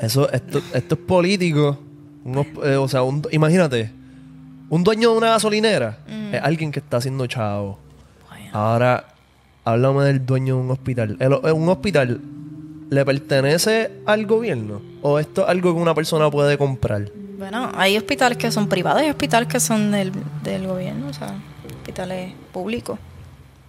Eso, 0.00 0.30
esto, 0.32 0.60
esto 0.74 0.94
es 0.94 1.00
político. 1.02 1.78
Unos, 2.24 2.46
eh, 2.64 2.76
o 2.76 2.88
sea, 2.88 3.02
un- 3.02 3.22
imagínate, 3.30 3.90
un 4.70 4.82
dueño 4.84 5.12
de 5.12 5.18
una 5.18 5.30
gasolinera 5.30 5.98
Mm. 6.08 6.34
es 6.34 6.42
alguien 6.42 6.72
que 6.72 6.78
está 6.80 6.96
haciendo 6.98 7.26
chavo. 7.26 7.78
Bueno. 8.28 8.50
Ahora, 8.52 9.04
háblame 9.64 10.04
del 10.04 10.24
dueño 10.24 10.56
de 10.56 10.60
un 10.62 10.70
hospital. 10.70 11.16
El- 11.20 11.32
eh, 11.32 11.52
¿Un 11.52 11.68
hospital 11.68 12.20
le 12.88 13.04
pertenece 13.04 13.90
al 14.06 14.26
gobierno? 14.26 14.80
¿O 15.02 15.18
esto 15.18 15.42
es 15.42 15.48
algo 15.48 15.74
que 15.74 15.80
una 15.80 15.94
persona 15.94 16.30
puede 16.30 16.58
comprar? 16.58 17.10
Bueno, 17.38 17.70
hay 17.74 17.96
hospitales 17.96 18.36
que 18.36 18.50
son 18.52 18.68
privados 18.68 19.02
y 19.02 19.08
hospitales 19.08 19.48
que 19.48 19.60
son 19.60 19.90
del, 19.90 20.12
del 20.42 20.66
gobierno, 20.66 21.08
o 21.08 21.12
sea, 21.12 21.34
hospitales 21.74 22.32
públicos. 22.52 22.98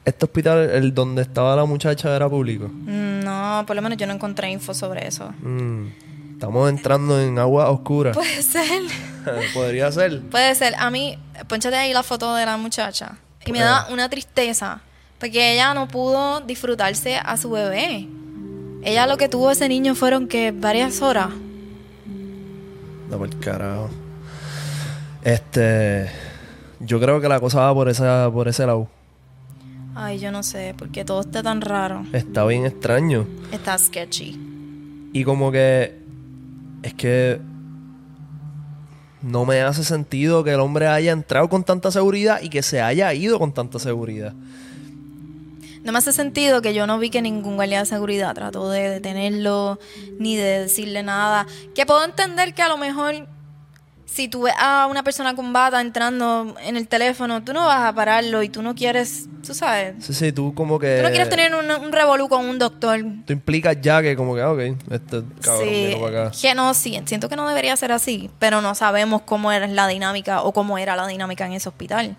¿Este 0.04 0.26
hospital, 0.26 0.70
el 0.72 0.94
donde 0.94 1.22
estaba 1.22 1.56
la 1.56 1.64
muchacha, 1.66 2.14
era 2.16 2.28
público? 2.28 2.68
Mm, 2.68 3.20
No, 3.24 3.64
por 3.66 3.76
lo 3.76 3.82
menos 3.82 3.98
yo 3.98 4.08
no 4.08 4.14
encontré 4.14 4.50
info 4.52 4.74
sobre 4.74 5.08
eso. 5.08 5.30
Mm, 5.42 5.86
estamos 6.34 6.70
entrando 6.70 7.22
en 7.22 7.38
agua 7.40 7.70
oscura. 7.70 8.12
Puede 8.12 8.42
ser. 8.44 8.82
Podría 9.54 9.92
ser. 9.92 10.22
Puede 10.24 10.54
ser. 10.56 10.74
A 10.78 10.90
mí, 10.90 11.18
ponchate 11.48 11.76
ahí 11.78 11.94
la 11.94 12.04
foto 12.04 12.34
de 12.36 12.46
la 12.46 12.58
muchacha. 12.58 13.18
Y 13.46 13.52
me 13.52 13.60
Bueno. 13.60 13.74
da 13.74 13.88
una 13.92 14.10
tristeza. 14.10 14.82
Porque 15.20 15.54
ella 15.54 15.74
no 15.76 15.88
pudo 15.88 16.42
disfrutarse 16.42 17.16
a 17.24 17.38
su 17.38 17.52
bebé. 17.52 18.08
Ella 18.84 19.06
lo 19.06 19.18
que 19.18 19.30
tuvo 19.30 19.52
ese 19.52 19.70
niño 19.70 19.94
fueron 19.96 20.28
que 20.28 20.52
varias 20.52 21.02
horas. 21.02 21.30
No, 23.10 23.18
por 23.18 23.40
carajo. 23.40 23.90
Este. 25.24 26.10
Yo 26.80 27.00
creo 27.00 27.22
que 27.22 27.30
la 27.30 27.40
cosa 27.40 27.60
va 27.60 27.74
por, 27.74 27.90
esa, 27.90 28.30
por 28.32 28.48
ese 28.48 28.66
lado. 28.66 28.88
Ay, 29.94 30.20
yo 30.20 30.32
no 30.32 30.42
sé, 30.42 30.74
porque 30.78 31.06
todo 31.06 31.22
está 31.22 31.44
tan 31.44 31.62
raro. 31.62 32.04
Está 32.12 32.46
bien 32.46 32.66
extraño. 32.66 33.28
Está 33.52 33.78
sketchy. 33.78 34.40
Y 35.14 35.24
como 35.24 35.52
que. 35.52 36.00
Es 36.82 36.94
que. 36.96 37.40
No 39.22 39.46
me 39.46 39.62
hace 39.62 39.84
sentido 39.84 40.44
que 40.44 40.54
el 40.54 40.60
hombre 40.60 40.88
haya 40.88 41.12
entrado 41.12 41.48
con 41.50 41.64
tanta 41.64 41.92
seguridad 41.92 42.42
y 42.42 42.50
que 42.50 42.64
se 42.64 42.82
haya 42.82 43.14
ido 43.14 43.38
con 43.38 43.54
tanta 43.54 43.78
seguridad. 43.78 44.34
No 45.84 45.92
me 45.92 45.98
hace 45.98 46.14
sentido 46.14 46.62
que 46.62 46.74
yo 46.74 46.86
no 46.88 47.00
vi 47.00 47.10
que 47.10 47.22
ningún 47.22 47.56
guardia 47.56 47.80
de 47.80 47.86
seguridad 47.86 48.34
trató 48.36 48.70
de 48.70 48.90
detenerlo 48.90 49.80
ni 50.20 50.36
de 50.36 50.60
decirle 50.62 51.04
nada. 51.04 51.48
Que 51.76 51.86
puedo 51.86 52.04
entender 52.06 52.54
que 52.54 52.62
a 52.62 52.68
lo 52.68 52.78
mejor 52.78 53.28
si 54.06 54.28
tú 54.28 54.42
ves 54.42 54.54
a 54.60 54.88
una 54.92 55.04
persona 55.04 55.36
con 55.36 55.54
bata 55.54 55.80
entrando 55.80 56.54
en 56.64 56.76
el 56.76 56.88
teléfono, 56.90 57.44
tú 57.46 57.54
no 57.54 57.66
vas 57.66 57.82
a 57.84 57.94
pararlo 57.96 58.44
y 58.44 58.50
tú 58.50 58.62
no 58.62 58.76
quieres, 58.76 59.30
tú 59.48 59.54
sabes, 59.54 59.96
Sí, 60.06 60.14
sí, 60.14 60.32
tú 60.34 60.54
como 60.54 60.78
que. 60.80 60.98
tú 60.98 61.04
no 61.04 61.10
quieres 61.12 61.30
tener 61.30 61.56
un, 61.56 61.72
un 61.72 61.92
revolú 61.94 62.28
con 62.28 62.46
un 62.46 62.60
doctor. 62.60 63.00
Tú 63.26 63.32
implicas 63.32 63.78
ya 63.82 64.02
que, 64.02 64.18
como 64.18 64.36
que, 64.36 64.44
ok, 64.44 64.60
este 64.92 65.24
cabrón 65.42 65.66
Sí, 65.70 65.86
vino 65.88 66.02
para 66.02 66.26
acá. 66.28 66.38
que 66.42 66.54
no, 66.56 66.74
sí, 66.74 67.00
siento 67.06 67.30
que 67.30 67.38
no 67.38 67.48
debería 67.48 67.74
ser 67.78 67.94
así, 67.94 68.30
pero 68.38 68.60
no 68.60 68.76
sabemos 68.76 69.22
cómo 69.22 69.50
era 69.54 69.66
la 69.68 69.88
dinámica 69.88 70.42
o 70.44 70.52
cómo 70.52 70.78
era 70.78 70.98
la 70.98 71.08
dinámica 71.08 71.46
en 71.46 71.54
ese 71.54 71.70
hospital. 71.70 72.18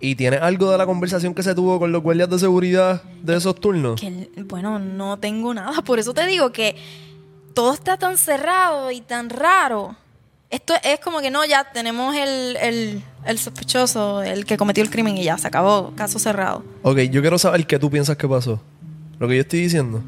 ¿Y 0.00 0.14
tienes 0.14 0.40
algo 0.40 0.70
de 0.70 0.78
la 0.78 0.86
conversación 0.86 1.34
que 1.34 1.42
se 1.42 1.54
tuvo 1.54 1.78
con 1.78 1.92
los 1.92 2.02
guardias 2.02 2.30
de 2.30 2.38
seguridad 2.38 3.02
de 3.22 3.36
esos 3.36 3.54
turnos? 3.54 4.00
Que, 4.00 4.30
bueno, 4.44 4.78
no 4.78 5.18
tengo 5.18 5.52
nada. 5.52 5.82
Por 5.82 5.98
eso 5.98 6.14
te 6.14 6.26
digo 6.26 6.52
que 6.52 6.74
todo 7.52 7.74
está 7.74 7.98
tan 7.98 8.16
cerrado 8.16 8.90
y 8.90 9.02
tan 9.02 9.28
raro. 9.28 9.94
Esto 10.48 10.74
es 10.82 10.98
como 11.00 11.20
que 11.20 11.30
no, 11.30 11.44
ya 11.44 11.70
tenemos 11.72 12.16
el, 12.16 12.56
el, 12.56 13.02
el 13.26 13.38
sospechoso, 13.38 14.22
el 14.22 14.46
que 14.46 14.56
cometió 14.56 14.82
el 14.82 14.90
crimen 14.90 15.18
y 15.18 15.24
ya 15.24 15.36
se 15.36 15.46
acabó, 15.46 15.92
caso 15.94 16.18
cerrado. 16.18 16.64
Ok, 16.82 16.98
yo 17.10 17.20
quiero 17.20 17.38
saber 17.38 17.66
qué 17.66 17.78
tú 17.78 17.90
piensas 17.90 18.16
que 18.16 18.26
pasó. 18.26 18.60
Lo 19.18 19.28
que 19.28 19.36
yo 19.36 19.42
estoy 19.42 19.60
diciendo. 19.60 20.02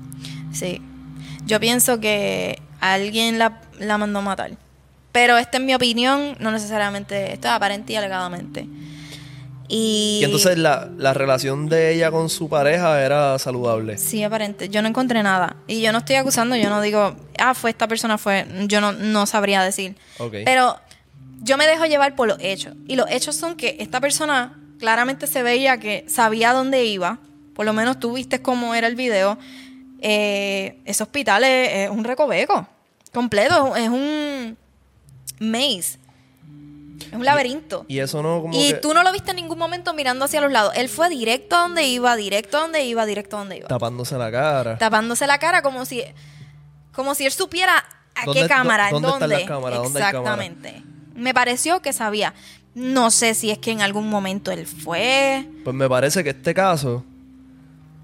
Sí. 0.52 0.80
Yo 1.44 1.60
pienso 1.60 2.00
que 2.00 2.60
alguien 2.80 3.38
la, 3.38 3.60
la 3.78 3.98
mandó 3.98 4.20
a 4.20 4.22
matar. 4.22 4.52
Pero 5.12 5.36
esta 5.36 5.58
es 5.58 5.64
mi 5.64 5.74
opinión, 5.74 6.34
no 6.40 6.50
necesariamente, 6.50 7.34
esto 7.34 7.46
es 7.48 7.52
aparente 7.52 7.92
y 7.92 7.96
alegadamente. 7.96 8.66
Y, 9.74 10.18
Y 10.20 10.24
entonces 10.24 10.58
la, 10.58 10.90
la 10.98 11.14
relación 11.14 11.66
de 11.66 11.94
ella 11.94 12.10
con 12.10 12.28
su 12.28 12.50
pareja 12.50 13.02
era 13.02 13.38
saludable. 13.38 13.96
Sí, 13.96 14.22
aparente. 14.22 14.68
Yo 14.68 14.82
no 14.82 14.88
encontré 14.88 15.22
nada. 15.22 15.56
Y 15.66 15.80
yo 15.80 15.92
no 15.92 15.98
estoy 15.98 16.16
acusando, 16.16 16.56
yo 16.56 16.68
no 16.68 16.82
digo, 16.82 17.16
ah, 17.38 17.54
fue 17.54 17.70
esta 17.70 17.88
persona, 17.88 18.18
fue. 18.18 18.46
Yo 18.66 18.82
no, 18.82 18.92
no 18.92 19.24
sabría 19.24 19.62
decir. 19.62 19.96
Pero 20.44 20.76
yo 21.40 21.56
me 21.56 21.66
dejo 21.66 21.86
llevar 21.86 22.14
por 22.14 22.28
los 22.28 22.36
hechos. 22.40 22.74
Y 22.86 22.96
los 22.96 23.10
hechos 23.10 23.34
son 23.34 23.56
que 23.56 23.76
esta 23.80 23.98
persona 23.98 24.60
claramente 24.78 25.26
se 25.26 25.42
veía 25.42 25.80
que 25.80 26.04
sabía 26.06 26.52
dónde 26.52 26.84
iba. 26.84 27.18
Por 27.54 27.64
lo 27.64 27.72
menos 27.72 27.98
tú 27.98 28.12
viste 28.12 28.42
cómo 28.42 28.74
era 28.74 28.86
el 28.88 28.94
video. 28.94 29.38
Eh, 30.02 30.80
ese 30.84 31.02
hospital 31.02 31.44
es, 31.44 31.70
es 31.72 31.90
un 31.90 32.04
recoveco. 32.04 32.66
Completo. 33.10 33.74
Es 33.74 33.88
un 33.88 34.54
maze. 35.40 36.01
Es 37.12 37.18
un 37.18 37.24
laberinto. 37.24 37.84
Y 37.88 37.98
eso 38.00 38.22
no 38.22 38.40
como 38.42 38.54
Y 38.54 38.68
que 38.72 38.74
tú 38.78 38.92
no 38.94 39.02
lo 39.04 39.12
viste 39.12 39.30
en 39.30 39.36
ningún 39.36 39.58
momento 39.58 39.92
mirando 39.94 40.24
hacia 40.24 40.40
los 40.40 40.50
lados. 40.50 40.72
Él 40.74 40.88
fue 40.88 41.08
directo 41.10 41.54
a 41.56 41.60
donde 41.60 41.84
iba, 41.84 42.16
directo 42.16 42.56
a 42.56 42.60
donde 42.62 42.82
iba, 42.84 43.04
directo 43.06 43.36
a 43.36 43.40
donde 43.40 43.58
iba. 43.58 43.68
tapándose 43.68 44.16
la 44.18 44.30
cara. 44.32 44.78
Tapándose 44.78 45.26
la 45.26 45.38
cara 45.38 45.62
como 45.62 45.84
si, 45.84 46.02
como 46.92 47.14
si 47.14 47.26
él 47.26 47.32
supiera 47.32 47.84
a 48.14 48.24
¿Dónde- 48.24 48.42
qué 48.42 48.48
cámara, 48.48 48.86
en 48.86 48.92
dónde 48.94 49.08
están 49.08 49.20
dónde. 49.20 49.36
las 49.36 49.44
cámaras? 49.48 49.78
¿Dónde? 49.82 49.98
Exactamente. 50.00 50.82
Me 51.14 51.34
pareció 51.34 51.80
que 51.82 51.92
sabía. 51.92 52.34
No 52.74 53.10
sé 53.10 53.34
si 53.34 53.50
es 53.50 53.58
que 53.58 53.70
en 53.70 53.82
algún 53.82 54.08
momento 54.08 54.50
él 54.50 54.66
fue. 54.66 55.46
Pues 55.64 55.76
me 55.76 55.88
parece 55.90 56.24
que 56.24 56.30
este 56.30 56.54
caso, 56.54 57.04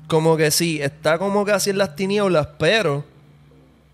como 0.07 0.37
que 0.37 0.51
sí, 0.51 0.81
está 0.83 1.19
como 1.19 1.45
que 1.47 1.53
así 1.53 1.71
en 1.71 1.79
las 1.79 1.97
tinieblas, 1.97 2.49
pero 2.59 3.05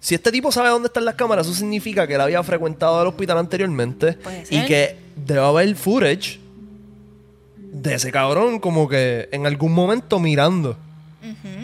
si 0.04 0.14
este 0.14 0.30
tipo 0.30 0.52
sabe 0.52 0.68
dónde 0.68 0.88
están 0.88 1.06
las 1.06 1.14
cámaras, 1.14 1.46
eso 1.46 1.54
significa 1.56 2.06
que 2.06 2.14
él 2.14 2.20
había 2.20 2.42
frecuentado 2.42 3.00
el 3.00 3.08
hospital 3.08 3.38
anteriormente 3.38 4.18
y 4.50 4.62
que 4.66 4.98
debe 5.16 5.40
haber 5.40 5.74
footage 5.76 6.40
de 7.56 7.94
ese 7.94 8.12
cabrón 8.12 8.58
como 8.60 8.86
que 8.86 9.28
en 9.32 9.46
algún 9.46 9.72
momento 9.72 10.20
mirando. 10.20 10.76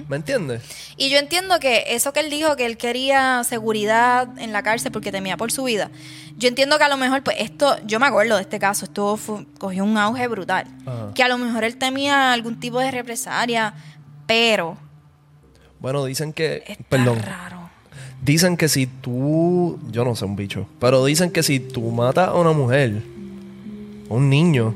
¿Me 0.09 0.17
entiendes? 0.17 0.63
Y 0.97 1.11
yo 1.11 1.19
entiendo 1.19 1.61
que 1.61 1.85
eso 1.89 2.15
que 2.15 2.21
él 2.21 2.31
dijo, 2.31 2.57
que 2.57 2.65
él 2.65 2.79
quería 2.79 3.45
seguridad 3.45 4.27
en 4.39 4.53
la 4.55 4.63
cárcel 4.63 4.91
porque 4.91 5.13
temía 5.13 5.37
por 5.37 5.53
su 5.53 5.65
vida. 5.65 5.91
Yo 6.39 6.49
entiendo 6.49 6.79
que 6.79 6.85
a 6.85 6.89
lo 6.89 6.97
mejor, 6.97 7.23
pues 7.23 7.37
esto, 7.41 7.77
yo 7.85 8.01
me 8.01 8.07
acuerdo 8.07 8.37
de 8.37 8.43
este 8.43 8.59
caso, 8.59 8.87
esto 8.87 9.19
fue- 9.19 9.45
cogió 9.59 9.85
un 9.85 9.99
auge 9.99 10.27
brutal. 10.29 10.67
Ajá. 10.87 11.11
Que 11.15 11.23
a 11.23 11.29
lo 11.29 11.37
mejor 11.37 11.65
él 11.65 11.77
temía 11.77 12.33
algún 12.33 12.59
tipo 12.59 12.81
de 12.81 12.91
represalia, 12.91 13.75
pero 14.27 14.79
Bueno, 15.79 16.07
dicen 16.07 16.33
que... 16.33 16.65
está 16.67 16.83
Perdón. 16.89 17.21
raro. 17.23 17.60
Dicen 18.23 18.57
que 18.57 18.69
si 18.69 18.87
tú... 18.87 19.79
Yo 19.91 20.05
no 20.05 20.15
sé 20.15 20.25
un 20.25 20.37
bicho. 20.37 20.67
Pero 20.79 21.05
dicen 21.05 21.31
que 21.31 21.43
si 21.43 21.61
tú 21.61 21.91
matas 21.91 22.29
a 22.29 22.35
una 22.35 22.53
mujer, 22.53 23.03
a 24.11 24.15
un 24.15 24.29
niño, 24.29 24.75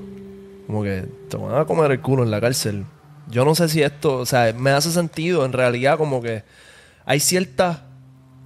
como 0.66 0.83
que 0.83 1.04
te 1.28 1.37
van 1.37 1.61
a 1.61 1.64
comer 1.64 1.90
el 1.90 2.00
culo 2.00 2.22
en 2.22 2.30
la 2.30 2.40
cárcel. 2.40 2.85
Yo 3.30 3.44
no 3.44 3.54
sé 3.54 3.68
si 3.68 3.83
esto... 3.83 4.18
O 4.18 4.26
sea, 4.26 4.52
me 4.57 4.70
hace 4.70 4.90
sentido. 4.90 5.44
En 5.44 5.52
realidad 5.52 5.98
como 5.98 6.22
que 6.22 6.42
hay 7.04 7.20
ciertas... 7.20 7.80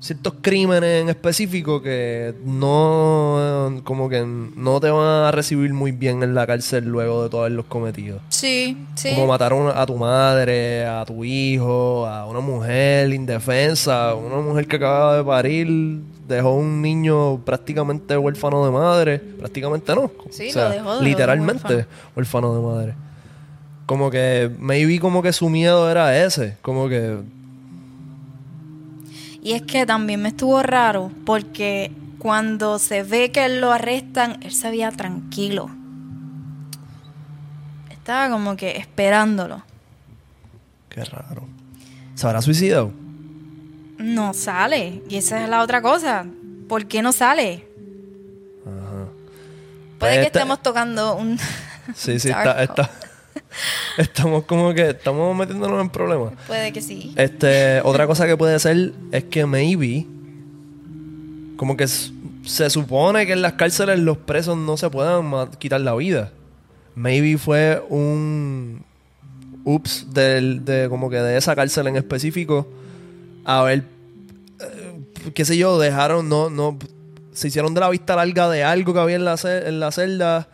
Ciertos 0.01 0.35
crímenes 0.41 1.03
en 1.03 1.09
específico 1.09 1.83
que 1.83 2.33
no... 2.45 3.81
Como 3.83 4.09
que 4.09 4.25
no 4.25 4.79
te 4.81 4.91
van 4.91 5.25
a 5.25 5.31
recibir 5.33 5.73
muy 5.73 5.91
bien 5.91 6.23
en 6.23 6.35
la 6.35 6.47
cárcel 6.47 6.85
luego 6.85 7.25
de 7.25 7.31
todos 7.31 7.43
haberlos 7.43 7.67
cometido. 7.67 8.21
Sí, 8.29 8.77
sí. 8.95 9.11
Como 9.15 9.27
matar 9.27 9.53
a, 9.53 9.87
tu 9.87 9.97
madre, 9.97 10.87
a 10.87 11.05
tu 11.05 11.25
hijo, 11.25 12.07
a 12.07 12.27
una 12.27 12.41
mujer 12.41 13.13
indefensa, 13.13 14.15
una 14.15 14.37
mujer 14.37 14.69
que 14.69 14.77
acaba 14.77 15.17
de 15.17 15.25
parir, 15.25 16.01
dejó 16.29 16.55
un 16.55 16.81
niño 16.81 17.45
prácticamente 17.45 18.17
huérfano 18.17 18.65
de 18.65 18.71
madre. 18.71 19.19
Prácticamente 19.19 19.95
no. 19.95 20.13
Sí, 20.31 20.51
O 20.51 20.53
sea, 20.53 20.69
lo 20.69 20.75
dejó, 20.75 21.03
literalmente 21.03 21.87
huérfano 22.15 22.55
de 22.55 22.61
madre. 22.61 22.95
Como 23.87 24.11
que, 24.11 24.51
maybe 24.59 25.01
como 25.01 25.23
que 25.23 25.33
su 25.33 25.49
miedo 25.49 25.91
era 25.91 26.23
ese. 26.25 26.57
Como 26.63 26.89
que, 26.89 27.17
Y 29.43 29.53
es 29.53 29.63
que 29.63 29.87
también 29.87 30.21
me 30.23 30.31
estuvo 30.31 30.63
raro 30.63 31.11
porque 31.25 31.93
cuando 32.19 32.79
se 32.79 33.03
ve 33.05 33.31
que 33.31 33.49
lo 33.49 33.71
arrestan, 33.73 34.39
él 34.43 34.53
se 34.53 34.71
veía 34.71 34.91
tranquilo. 34.91 35.71
Estaba 37.91 38.31
como 38.31 38.57
que 38.57 38.77
esperándolo. 38.77 39.63
qué 40.89 41.05
raro. 41.05 41.47
¿Se 42.15 42.27
habrá 42.27 42.43
suicidado? 42.43 42.91
No 43.99 44.33
sale. 44.35 45.03
Y 45.09 45.17
esa 45.17 45.43
es 45.43 45.49
la 45.49 45.63
otra 45.63 45.83
cosa. 45.83 46.25
¿Por 46.69 46.87
qué 46.87 47.03
no 47.03 47.13
sale? 47.13 47.67
Ajá. 48.67 49.05
Puede 49.99 49.99
Pues 49.99 50.13
que 50.15 50.21
esta- 50.23 50.39
estemos 50.41 50.63
tocando 50.63 51.17
un... 51.17 51.39
Sí, 51.95 52.19
sí, 52.19 52.29
está, 52.31 52.63
está- 52.63 52.91
Estamos 53.97 54.45
como 54.45 54.73
que, 54.75 54.91
estamos 54.91 55.37
metiéndonos 55.37 55.81
en 55.81 55.91
problemas. 55.91 56.35
Puede 56.47 56.73
que 56.73 56.81
sí. 56.81 57.13
Este, 57.17 57.81
otra 57.83 58.07
cosa 58.07 58.27
que 58.27 58.37
puede 58.37 58.59
ser 58.59 58.93
es 59.13 59.25
que 59.25 59.47
maybe, 59.47 60.07
como 61.57 61.77
que 61.77 61.87
se 61.89 62.71
supone 62.71 63.27
que 63.27 63.33
en 63.33 63.43
las 63.43 63.55
cárceles 63.55 63.99
los 63.99 64.19
presos 64.19 64.57
no 64.57 64.77
se 64.77 64.89
puedan 64.91 65.51
quitar 65.59 65.81
la 65.81 65.95
vida. 65.95 66.33
Maybe 66.95 67.39
fue 67.39 67.83
un 67.89 68.85
ups 69.65 70.07
del, 70.13 70.65
de 70.65 70.89
como 70.89 71.11
que 71.11 71.17
de 71.17 71.37
esa 71.37 71.55
cárcel 71.55 71.87
en 71.89 71.97
específico. 71.97 72.67
A 73.45 73.63
ver, 73.63 73.85
eh, 74.61 75.33
qué 75.35 75.45
sé 75.45 75.57
yo, 75.57 75.79
dejaron, 75.79 76.29
no, 76.29 76.51
no, 76.51 76.79
se 77.33 77.49
hicieron 77.49 77.75
de 77.75 77.81
la 77.81 77.91
vista 77.91 78.17
larga 78.17 78.49
de 78.49 78.65
algo 78.65 78.93
que 78.93 79.01
había 79.01 79.17
en 79.17 79.25
la, 79.25 79.37
en 79.45 79.81
la 79.81 79.93
celda. 79.93 80.49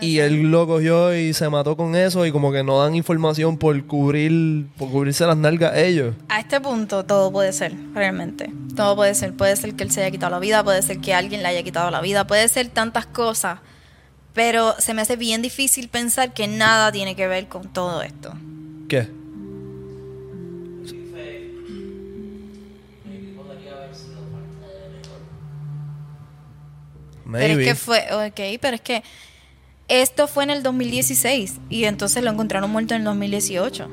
Y 0.00 0.18
él 0.18 0.50
lo 0.50 0.66
cogió 0.66 1.14
y 1.14 1.32
se 1.34 1.48
mató 1.48 1.76
con 1.76 1.94
eso 1.94 2.26
y 2.26 2.32
como 2.32 2.52
que 2.52 2.62
no 2.62 2.80
dan 2.80 2.94
información 2.94 3.56
por 3.58 3.84
cubrir, 3.86 4.66
por 4.76 4.90
cubrirse 4.90 5.26
las 5.26 5.36
nalgas 5.36 5.76
ellos. 5.76 6.14
A 6.28 6.40
este 6.40 6.60
punto 6.60 7.04
todo 7.04 7.30
puede 7.30 7.52
ser, 7.52 7.74
realmente. 7.94 8.52
Todo 8.74 8.96
puede 8.96 9.14
ser. 9.14 9.34
Puede 9.34 9.56
ser 9.56 9.74
que 9.74 9.84
él 9.84 9.90
se 9.90 10.02
haya 10.02 10.10
quitado 10.10 10.32
la 10.32 10.38
vida, 10.38 10.64
puede 10.64 10.82
ser 10.82 10.98
que 10.98 11.14
alguien 11.14 11.42
le 11.42 11.48
haya 11.48 11.62
quitado 11.62 11.90
la 11.90 12.00
vida, 12.00 12.26
puede 12.26 12.48
ser 12.48 12.68
tantas 12.68 13.06
cosas. 13.06 13.60
Pero 14.32 14.74
se 14.78 14.94
me 14.94 15.02
hace 15.02 15.16
bien 15.16 15.42
difícil 15.42 15.88
pensar 15.88 16.34
que 16.34 16.48
nada 16.48 16.90
tiene 16.90 17.14
que 17.14 17.28
ver 17.28 17.46
con 17.48 17.72
todo 17.72 18.02
esto. 18.02 18.34
¿Qué? 18.88 19.08
Pero 27.38 27.60
es 27.60 27.66
que 27.66 27.74
fue, 27.74 28.04
ok, 28.12 28.60
pero 28.60 28.76
es 28.76 28.80
que 28.80 29.02
esto 29.88 30.26
fue 30.28 30.44
en 30.44 30.50
el 30.50 30.62
2016 30.62 31.58
y 31.70 31.84
entonces 31.84 32.22
lo 32.22 32.30
encontraron 32.30 32.70
muerto 32.70 32.94
en 32.94 33.00
el 33.00 33.04
2018. 33.04 33.88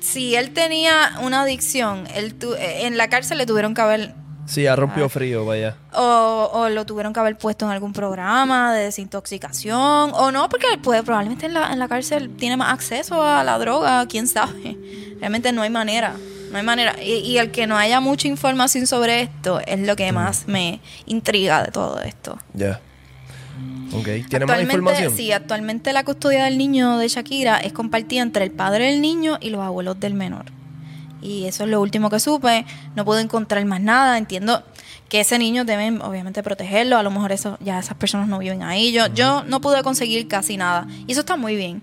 Si 0.00 0.34
él 0.34 0.52
tenía 0.52 1.12
una 1.22 1.42
adicción, 1.42 2.04
él 2.14 2.34
tu- 2.34 2.54
eh, 2.54 2.86
en 2.86 2.96
la 2.96 3.08
cárcel 3.08 3.38
le 3.38 3.46
tuvieron 3.46 3.74
que 3.74 3.80
haber, 3.80 4.14
Sí, 4.44 4.66
ha 4.66 4.72
Ah. 4.72 4.76
rompido 4.76 5.08
frío, 5.08 5.44
vaya. 5.46 5.76
o, 5.94 6.50
o 6.52 6.68
lo 6.68 6.84
tuvieron 6.84 7.12
que 7.12 7.20
haber 7.20 7.38
puesto 7.38 7.64
en 7.64 7.70
algún 7.70 7.92
programa 7.92 8.74
de 8.74 8.84
desintoxicación, 8.86 10.10
o 10.12 10.32
no, 10.32 10.48
porque 10.48 10.66
puede, 10.82 11.04
probablemente 11.04 11.46
en 11.46 11.54
la, 11.54 11.72
en 11.72 11.78
la 11.78 11.86
cárcel 11.86 12.28
tiene 12.36 12.56
más 12.56 12.72
acceso 12.72 13.22
a 13.22 13.44
la 13.44 13.56
droga, 13.58 14.04
quién 14.06 14.26
sabe. 14.26 14.76
Realmente 15.20 15.52
no 15.52 15.62
hay 15.62 15.70
manera, 15.70 16.14
no 16.50 16.58
hay 16.58 16.64
manera. 16.64 16.96
Y, 17.00 17.12
y 17.18 17.38
el 17.38 17.52
que 17.52 17.68
no 17.68 17.76
haya 17.76 18.00
mucha 18.00 18.26
información 18.26 18.88
sobre 18.88 19.22
esto 19.22 19.60
es 19.64 19.78
lo 19.78 19.94
que 19.94 20.10
más 20.10 20.48
me 20.48 20.80
intriga 21.06 21.62
de 21.62 21.70
todo 21.70 22.00
esto. 22.02 22.36
Ya. 22.54 22.80
Ok. 23.92 24.04
¿Tiene 24.04 24.22
más 24.22 24.32
Actualmente, 24.32 24.74
información? 24.74 25.16
Sí, 25.16 25.32
actualmente 25.32 25.92
la 25.92 26.04
custodia 26.04 26.44
del 26.44 26.58
niño 26.58 26.98
de 26.98 27.08
Shakira 27.08 27.58
es 27.58 27.72
compartida 27.72 28.22
entre 28.22 28.44
el 28.44 28.50
padre 28.50 28.86
del 28.86 29.00
niño 29.00 29.38
y 29.40 29.50
los 29.50 29.60
abuelos 29.60 30.00
del 30.00 30.14
menor. 30.14 30.46
Y 31.20 31.44
eso 31.44 31.64
es 31.64 31.70
lo 31.70 31.80
último 31.80 32.10
que 32.10 32.18
supe. 32.18 32.64
No 32.96 33.04
pude 33.04 33.20
encontrar 33.20 33.64
más 33.64 33.80
nada. 33.80 34.18
Entiendo 34.18 34.62
que 35.08 35.20
ese 35.20 35.38
niño 35.38 35.64
deben 35.64 36.02
obviamente 36.02 36.42
protegerlo. 36.42 36.96
A 36.96 37.02
lo 37.02 37.10
mejor 37.10 37.32
eso 37.32 37.58
ya 37.60 37.78
esas 37.78 37.96
personas 37.96 38.28
no 38.28 38.38
viven 38.38 38.62
ahí. 38.62 38.92
Yo, 38.92 39.06
yo 39.08 39.44
no 39.44 39.60
pude 39.60 39.82
conseguir 39.82 40.26
casi 40.26 40.56
nada. 40.56 40.86
Y 41.06 41.12
eso 41.12 41.20
está 41.20 41.36
muy 41.36 41.54
bien. 41.54 41.80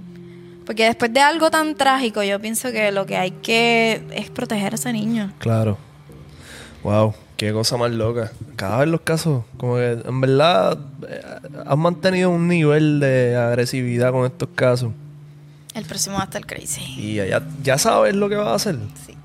Porque 0.66 0.84
después 0.84 1.14
de 1.14 1.22
algo 1.22 1.50
tan 1.50 1.76
trágico, 1.76 2.22
yo 2.22 2.40
pienso 2.40 2.72
que 2.72 2.92
lo 2.92 3.06
que 3.06 3.18
hay 3.18 3.32
que 3.32 4.04
es 4.12 4.30
proteger 4.30 4.74
a 4.74 4.76
ese 4.76 4.94
niño. 4.94 5.32
Claro. 5.40 5.78
Wow, 6.84 7.14
qué 7.40 7.54
cosa 7.54 7.78
más 7.78 7.92
loca. 7.92 8.34
Cada 8.58 8.80
vez 8.80 8.90
los 8.90 9.00
casos, 9.00 9.46
como 9.58 9.76
que 9.76 9.92
en 10.06 10.22
verdad 10.22 10.78
eh, 11.08 11.22
han 11.66 11.80
mantenido 11.80 12.30
un 12.30 12.50
nivel 12.50 13.00
de 13.00 13.38
agresividad 13.38 14.12
con 14.12 14.26
estos 14.26 14.50
casos. 14.54 14.92
El 15.74 15.86
próximo 15.86 16.18
va 16.18 16.24
a 16.24 16.26
estar 16.26 16.46
crazy. 16.46 16.82
Y 16.98 17.16
ya, 17.16 17.42
ya 17.64 17.78
sabes 17.78 18.14
lo 18.14 18.28
que 18.28 18.36
va 18.36 18.52
a 18.52 18.56
hacer. 18.56 18.78
Sí. 19.06 19.16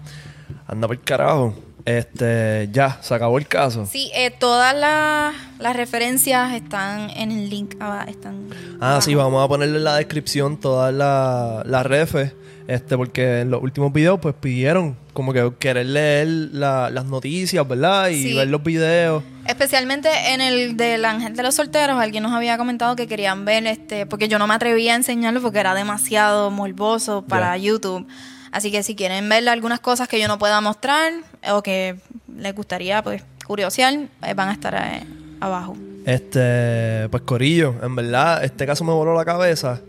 Anda 0.69 0.87
por 0.87 0.97
el 0.97 1.03
carajo. 1.03 1.57
Este, 1.85 2.69
ya, 2.73 2.99
se 3.03 3.15
acabó 3.15 3.37
el 3.37 3.49
caso. 3.49 3.85
Sí, 3.85 4.13
eh, 4.15 4.31
todas 4.31 4.77
las, 4.77 5.35
las 5.59 5.75
referencias 5.75 6.55
están 6.55 7.11
en 7.11 7.33
el 7.33 7.51
link 7.51 7.75
abajo. 7.81 8.09
Están 8.09 8.49
Ah, 8.81 9.01
sí, 9.03 9.17
vamos 9.17 9.45
a 9.45 9.49
ponerle 9.49 9.79
en 9.79 9.85
la 9.85 9.97
descripción 9.97 10.57
todas 10.59 10.95
las 10.95 11.67
la 11.67 11.83
refes. 11.83 12.33
Este, 12.67 12.97
porque 12.97 13.41
en 13.41 13.51
los 13.51 13.63
últimos 13.63 13.93
videos, 13.93 14.19
pues 14.21 14.35
pidieron 14.41 14.97
como 15.13 15.33
que 15.35 15.53
querer 15.59 15.85
leer 15.87 16.27
la- 16.27 16.89
las 16.91 17.05
noticias, 17.05 17.67
¿verdad? 17.69 18.09
Y 18.09 18.23
Sí. 18.23 18.35
ver 18.35 18.49
los 18.49 18.63
videos. 18.63 19.23
Especialmente 19.47 20.09
en 20.33 20.41
el 20.41 20.77
del 20.77 21.05
Ángel 21.05 21.37
de 21.37 21.43
los 21.43 21.55
Solteros, 21.57 21.99
alguien 22.01 22.23
nos 22.23 22.33
había 22.33 22.57
comentado 22.57 22.97
que 22.97 23.07
querían 23.07 23.45
ver 23.45 23.67
este, 23.67 24.07
porque 24.07 24.29
yo 24.29 24.39
no 24.39 24.47
me 24.47 24.55
atrevía 24.55 24.95
a 24.95 24.97
enseñarlo 24.97 25.43
porque 25.43 25.59
era 25.59 25.75
demasiado 25.75 26.51
morboso 26.51 27.23
para 27.29 27.55
YouTube. 27.59 28.07
Así 28.51 28.71
que 28.71 28.83
si 28.83 28.95
quieren 28.95 29.29
ver 29.29 29.47
algunas 29.49 29.81
cosas 29.81 30.09
que 30.09 30.19
yo 30.19 30.27
no 30.29 30.39
pueda 30.39 30.61
mostrar 30.63 31.13
o 31.53 31.63
que 31.63 31.97
les 32.35 32.55
gustaría 32.55 33.03
pues 33.03 33.23
curiosear, 33.47 33.93
eh, 34.23 34.35
van 34.35 34.49
a 34.49 34.53
estar 34.53 34.75
eh, 34.75 35.05
abajo. 35.41 35.77
Este, 36.07 37.09
pues 37.11 37.23
Corillo, 37.25 37.75
en 37.83 37.95
verdad, 37.95 38.43
este 38.45 38.65
caso 38.65 38.85
me 38.85 38.93
voló 38.93 39.15
la 39.15 39.25
cabeza. 39.27 39.81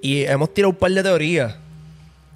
Y 0.00 0.22
hemos 0.22 0.54
tirado 0.54 0.70
un 0.70 0.76
par 0.76 0.90
de 0.92 1.02
teorías. 1.02 1.56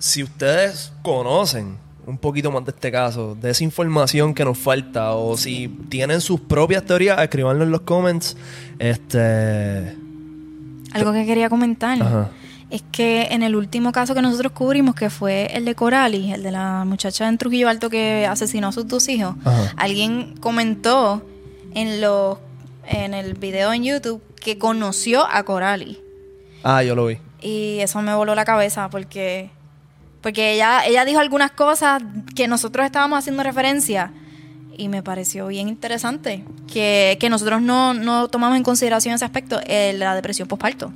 Si 0.00 0.22
ustedes 0.24 0.92
conocen 1.02 1.76
un 2.06 2.16
poquito 2.18 2.50
más 2.50 2.64
de 2.64 2.70
este 2.72 2.90
caso, 2.90 3.34
de 3.34 3.50
esa 3.50 3.62
información 3.62 4.34
que 4.34 4.44
nos 4.44 4.58
falta, 4.58 5.12
o 5.12 5.36
si 5.36 5.68
tienen 5.90 6.20
sus 6.22 6.40
propias 6.40 6.84
teorías, 6.84 7.20
escribanlo 7.20 7.62
en 7.64 7.70
los 7.70 7.82
comments. 7.82 8.36
Este. 8.78 9.94
Algo 10.92 11.12
que 11.12 11.24
quería 11.26 11.48
comentar 11.48 12.02
Ajá. 12.02 12.30
es 12.70 12.82
que 12.90 13.28
en 13.30 13.42
el 13.42 13.54
último 13.54 13.92
caso 13.92 14.14
que 14.14 14.22
nosotros 14.22 14.52
cubrimos, 14.52 14.94
que 14.94 15.10
fue 15.10 15.46
el 15.54 15.64
de 15.66 15.74
Corali, 15.74 16.32
el 16.32 16.42
de 16.42 16.50
la 16.50 16.84
muchacha 16.86 17.28
en 17.28 17.38
Trujillo 17.38 17.68
Alto 17.68 17.90
que 17.90 18.26
asesinó 18.26 18.68
a 18.68 18.72
sus 18.72 18.88
dos 18.88 19.08
hijos, 19.08 19.36
Ajá. 19.44 19.72
alguien 19.76 20.34
comentó 20.40 21.22
en 21.74 22.00
los 22.00 22.38
en 22.86 23.14
el 23.14 23.34
video 23.34 23.72
en 23.72 23.84
YouTube 23.84 24.20
que 24.42 24.58
conoció 24.58 25.24
a 25.30 25.44
Corali 25.44 26.00
Ah, 26.64 26.82
yo 26.82 26.96
lo 26.96 27.06
vi. 27.06 27.18
y 27.40 27.78
eso 27.80 28.02
me 28.02 28.14
voló 28.16 28.34
la 28.34 28.44
cabeza 28.44 28.88
porque 28.90 29.50
porque 30.22 30.54
ella 30.54 30.84
ella 30.86 31.04
dijo 31.04 31.20
algunas 31.20 31.50
cosas 31.52 32.02
que 32.34 32.46
nosotros 32.48 32.84
estábamos 32.86 33.18
haciendo 33.18 33.42
referencia 33.42 34.12
y 34.76 34.88
me 34.88 35.02
pareció 35.02 35.46
bien 35.48 35.68
interesante 35.68 36.44
que, 36.72 37.16
que 37.20 37.28
nosotros 37.30 37.60
no, 37.62 37.92
no 37.94 38.28
tomamos 38.28 38.56
en 38.56 38.62
consideración 38.62 39.14
ese 39.14 39.24
aspecto, 39.24 39.60
eh, 39.66 39.92
la 39.96 40.14
depresión 40.14 40.48
postparto. 40.48 40.92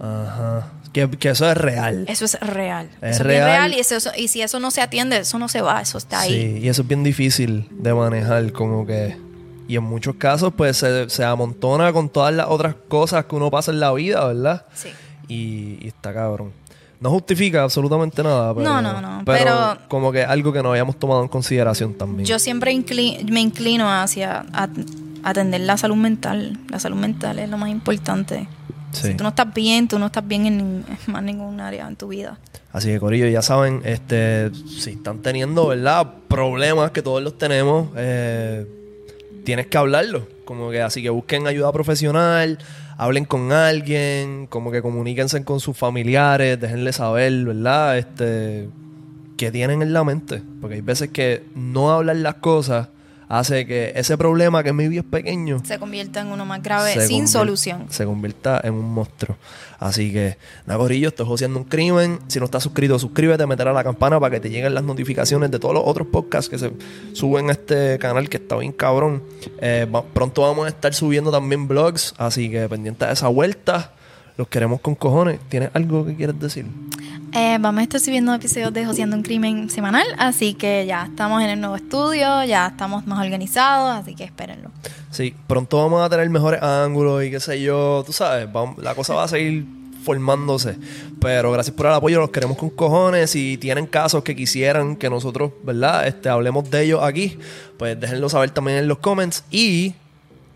Ajá. 0.00 0.68
Que, 0.92 1.08
que 1.10 1.30
eso 1.30 1.50
es 1.50 1.56
real. 1.56 2.04
Eso 2.08 2.24
es 2.26 2.38
real. 2.40 2.90
Es 3.00 3.14
eso 3.16 3.20
es 3.22 3.26
real. 3.26 3.46
real 3.48 3.74
y, 3.74 3.80
eso, 3.80 3.96
eso- 3.96 4.10
y 4.16 4.28
si 4.28 4.42
eso 4.42 4.60
no 4.60 4.70
se 4.70 4.82
atiende, 4.82 5.18
eso 5.18 5.38
no 5.38 5.48
se 5.48 5.62
va, 5.62 5.80
eso 5.80 5.96
está 5.98 6.20
ahí. 6.20 6.32
Sí, 6.58 6.58
y 6.64 6.68
eso 6.68 6.82
es 6.82 6.88
bien 6.88 7.02
difícil 7.02 7.66
de 7.70 7.94
manejar, 7.94 8.52
como 8.52 8.86
que. 8.86 9.16
Y 9.68 9.76
en 9.76 9.84
muchos 9.84 10.16
casos, 10.16 10.52
pues 10.54 10.76
se, 10.76 11.08
se 11.08 11.24
amontona 11.24 11.92
con 11.94 12.10
todas 12.10 12.34
las 12.34 12.46
otras 12.48 12.74
cosas 12.88 13.24
que 13.24 13.36
uno 13.36 13.50
pasa 13.50 13.70
en 13.70 13.80
la 13.80 13.92
vida, 13.92 14.26
¿verdad? 14.26 14.66
Sí. 14.74 14.88
Y, 15.28 15.78
y 15.80 15.88
está 15.88 16.12
cabrón. 16.12 16.52
No 17.02 17.10
justifica 17.10 17.64
absolutamente 17.64 18.22
nada, 18.22 18.54
pero. 18.54 18.64
No, 18.64 18.80
no, 18.80 19.00
no, 19.00 19.22
Pero, 19.24 19.44
pero- 19.44 19.78
como 19.88 20.12
que 20.12 20.22
algo 20.24 20.52
que 20.52 20.62
no 20.62 20.70
habíamos 20.70 20.96
tomado 20.98 21.20
en 21.22 21.28
consideración 21.28 21.94
también. 21.94 22.24
Yo 22.26 22.38
siempre 22.38 22.72
me 23.30 23.40
inclino 23.40 23.90
hacia 23.90 24.46
a- 24.52 24.68
atender 25.24 25.60
la 25.62 25.76
salud 25.76 25.96
mental. 25.96 26.58
La 26.70 26.78
salud 26.78 26.96
mental 26.96 27.38
es 27.40 27.48
lo 27.50 27.58
más 27.58 27.70
importante. 27.70 28.46
Sí. 28.92 29.08
Si 29.08 29.14
tú 29.14 29.24
no 29.24 29.30
estás 29.30 29.52
bien, 29.52 29.88
tú 29.88 29.98
no 29.98 30.06
estás 30.06 30.26
bien 30.26 30.46
en 30.46 30.84
más 31.06 31.22
ningún 31.22 31.60
área 31.60 31.88
en 31.88 31.96
tu 31.96 32.08
vida. 32.08 32.38
Así 32.72 32.88
que, 32.88 33.00
Corillo, 33.00 33.26
ya 33.26 33.42
saben, 33.42 33.82
este, 33.84 34.50
si 34.54 34.90
están 34.92 35.18
teniendo, 35.18 35.66
¿verdad? 35.66 36.06
Problemas 36.28 36.90
que 36.92 37.02
todos 37.02 37.22
los 37.22 37.36
tenemos, 37.36 37.88
eh, 37.96 38.66
tienes 39.44 39.66
que 39.66 39.76
hablarlo. 39.76 40.26
Como 40.44 40.70
que 40.70 40.80
así 40.82 41.02
que 41.02 41.10
busquen 41.10 41.46
ayuda 41.46 41.70
profesional, 41.72 42.58
hablen 42.96 43.24
con 43.24 43.52
alguien, 43.52 44.46
como 44.46 44.70
que 44.70 44.82
comuníquense 44.82 45.42
con 45.44 45.60
sus 45.60 45.76
familiares, 45.76 46.60
déjenle 46.60 46.92
saber, 46.92 47.32
¿verdad? 47.44 47.98
Este, 47.98 48.68
que 49.36 49.50
tienen 49.50 49.82
en 49.82 49.92
la 49.92 50.04
mente. 50.04 50.42
Porque 50.60 50.76
hay 50.76 50.80
veces 50.82 51.10
que 51.10 51.44
no 51.54 51.90
hablar 51.90 52.16
las 52.16 52.36
cosas 52.36 52.88
hace 53.32 53.66
que 53.66 53.92
ese 53.96 54.18
problema 54.18 54.62
que 54.62 54.68
en 54.68 54.76
mi 54.76 54.88
vida 54.88 55.00
es 55.00 55.06
pequeño 55.06 55.62
Se 55.64 55.78
convierte 55.78 56.18
en 56.18 56.26
uno 56.26 56.44
más 56.44 56.62
grave 56.62 57.06
sin 57.06 57.26
solución. 57.26 57.86
Se 57.88 58.04
convierta 58.04 58.60
en 58.62 58.74
un 58.74 58.92
monstruo. 58.92 59.38
Así 59.78 60.12
que, 60.12 60.36
nada, 60.66 60.78
Corillo, 60.78 61.08
estoy 61.08 61.26
haciendo 61.32 61.58
un 61.58 61.64
crimen. 61.64 62.18
Si 62.28 62.38
no 62.38 62.44
estás 62.44 62.62
suscrito, 62.62 62.98
suscríbete, 62.98 63.46
meter 63.46 63.68
a 63.68 63.72
la 63.72 63.82
campana 63.82 64.20
para 64.20 64.34
que 64.34 64.40
te 64.40 64.50
lleguen 64.50 64.74
las 64.74 64.84
notificaciones 64.84 65.50
de 65.50 65.58
todos 65.58 65.74
los 65.74 65.82
otros 65.86 66.08
podcasts 66.08 66.50
que 66.50 66.58
se 66.58 66.72
suben 67.14 67.48
a 67.48 67.52
este 67.52 67.98
canal 67.98 68.28
que 68.28 68.36
está 68.36 68.56
bien 68.58 68.72
cabrón. 68.72 69.22
Eh, 69.62 69.90
pronto 70.12 70.42
vamos 70.42 70.66
a 70.66 70.68
estar 70.68 70.92
subiendo 70.92 71.30
también 71.30 71.66
vlogs, 71.66 72.14
así 72.18 72.50
que 72.50 72.68
pendiente 72.68 73.06
de 73.06 73.14
esa 73.14 73.28
vuelta. 73.28 73.92
Los 74.36 74.48
queremos 74.48 74.80
con 74.80 74.94
cojones. 74.94 75.40
¿Tienes 75.48 75.70
algo 75.74 76.04
que 76.06 76.14
quieres 76.16 76.38
decir? 76.40 76.66
Eh, 77.34 77.56
vamos 77.60 77.80
a 77.80 77.82
estar 77.84 78.00
subiendo 78.00 78.34
episodios 78.34 78.72
de 78.72 78.84
Joseando 78.84 79.16
un 79.16 79.22
Crimen 79.22 79.70
semanal, 79.70 80.06
así 80.18 80.54
que 80.54 80.84
ya 80.86 81.04
estamos 81.04 81.42
en 81.42 81.48
el 81.50 81.60
nuevo 81.60 81.76
estudio, 81.76 82.44
ya 82.44 82.66
estamos 82.66 83.06
más 83.06 83.18
organizados, 83.24 83.96
así 84.02 84.14
que 84.14 84.24
espérenlo. 84.24 84.70
Sí, 85.10 85.34
pronto 85.46 85.78
vamos 85.78 86.02
a 86.02 86.10
tener 86.10 86.28
mejores 86.28 86.62
ángulos 86.62 87.24
y 87.24 87.30
qué 87.30 87.40
sé 87.40 87.60
yo, 87.62 88.02
tú 88.04 88.12
sabes, 88.12 88.50
vamos- 88.52 88.76
la 88.82 88.94
cosa 88.94 89.14
va 89.14 89.24
a 89.24 89.28
seguir 89.28 89.64
formándose. 90.04 90.76
Pero 91.20 91.52
gracias 91.52 91.74
por 91.76 91.86
el 91.86 91.92
apoyo, 91.92 92.20
los 92.20 92.30
queremos 92.30 92.58
con 92.58 92.68
cojones. 92.70 93.30
Si 93.30 93.56
tienen 93.58 93.86
casos 93.86 94.22
que 94.24 94.34
quisieran 94.36 94.96
que 94.96 95.08
nosotros, 95.08 95.52
¿verdad? 95.62 96.06
Este, 96.06 96.28
hablemos 96.28 96.68
de 96.70 96.82
ellos 96.84 97.00
aquí, 97.02 97.38
pues 97.78 97.98
déjenlo 97.98 98.28
saber 98.28 98.50
también 98.50 98.78
en 98.78 98.88
los 98.88 98.98
comments. 98.98 99.44
Y 99.50 99.94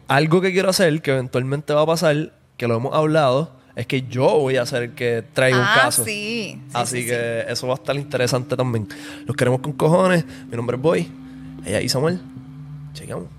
algo 0.09 0.41
que 0.43 0.53
quiero 0.53 0.69
hacer, 0.71 1.01
que 1.01 1.13
eventualmente 1.13 1.73
va 1.73 1.83
a 1.83 1.87
pasar, 1.87 2.33
que 2.57 2.67
lo 2.69 2.77
hemos 2.77 2.95
hablado, 2.95 3.53
es 3.77 3.87
que 3.87 4.03
yo 4.03 4.39
voy 4.39 4.57
a 4.57 4.65
ser 4.65 4.85
el 4.85 4.95
que 4.95 5.23
traiga 5.35 5.59
un 5.59 5.65
ah, 5.65 5.81
caso. 5.83 6.03
sí. 6.03 6.11
sí, 6.11 6.61
Así 6.73 7.03
sí, 7.03 7.09
que 7.09 7.45
eso 7.47 7.67
va 7.67 7.75
a 7.75 7.77
estar 7.77 7.95
interesante 7.95 8.57
también. 8.57 8.89
Los 9.27 9.37
queremos 9.37 9.61
con 9.61 9.75
cojones. 9.75 10.25
Mi 10.51 10.57
nombre 10.57 10.77
es 10.77 10.83
Boy. 10.83 11.07
Ella 11.65 11.83
y 11.83 11.89
Samuel. 11.89 12.19
Llegamos. 12.99 13.36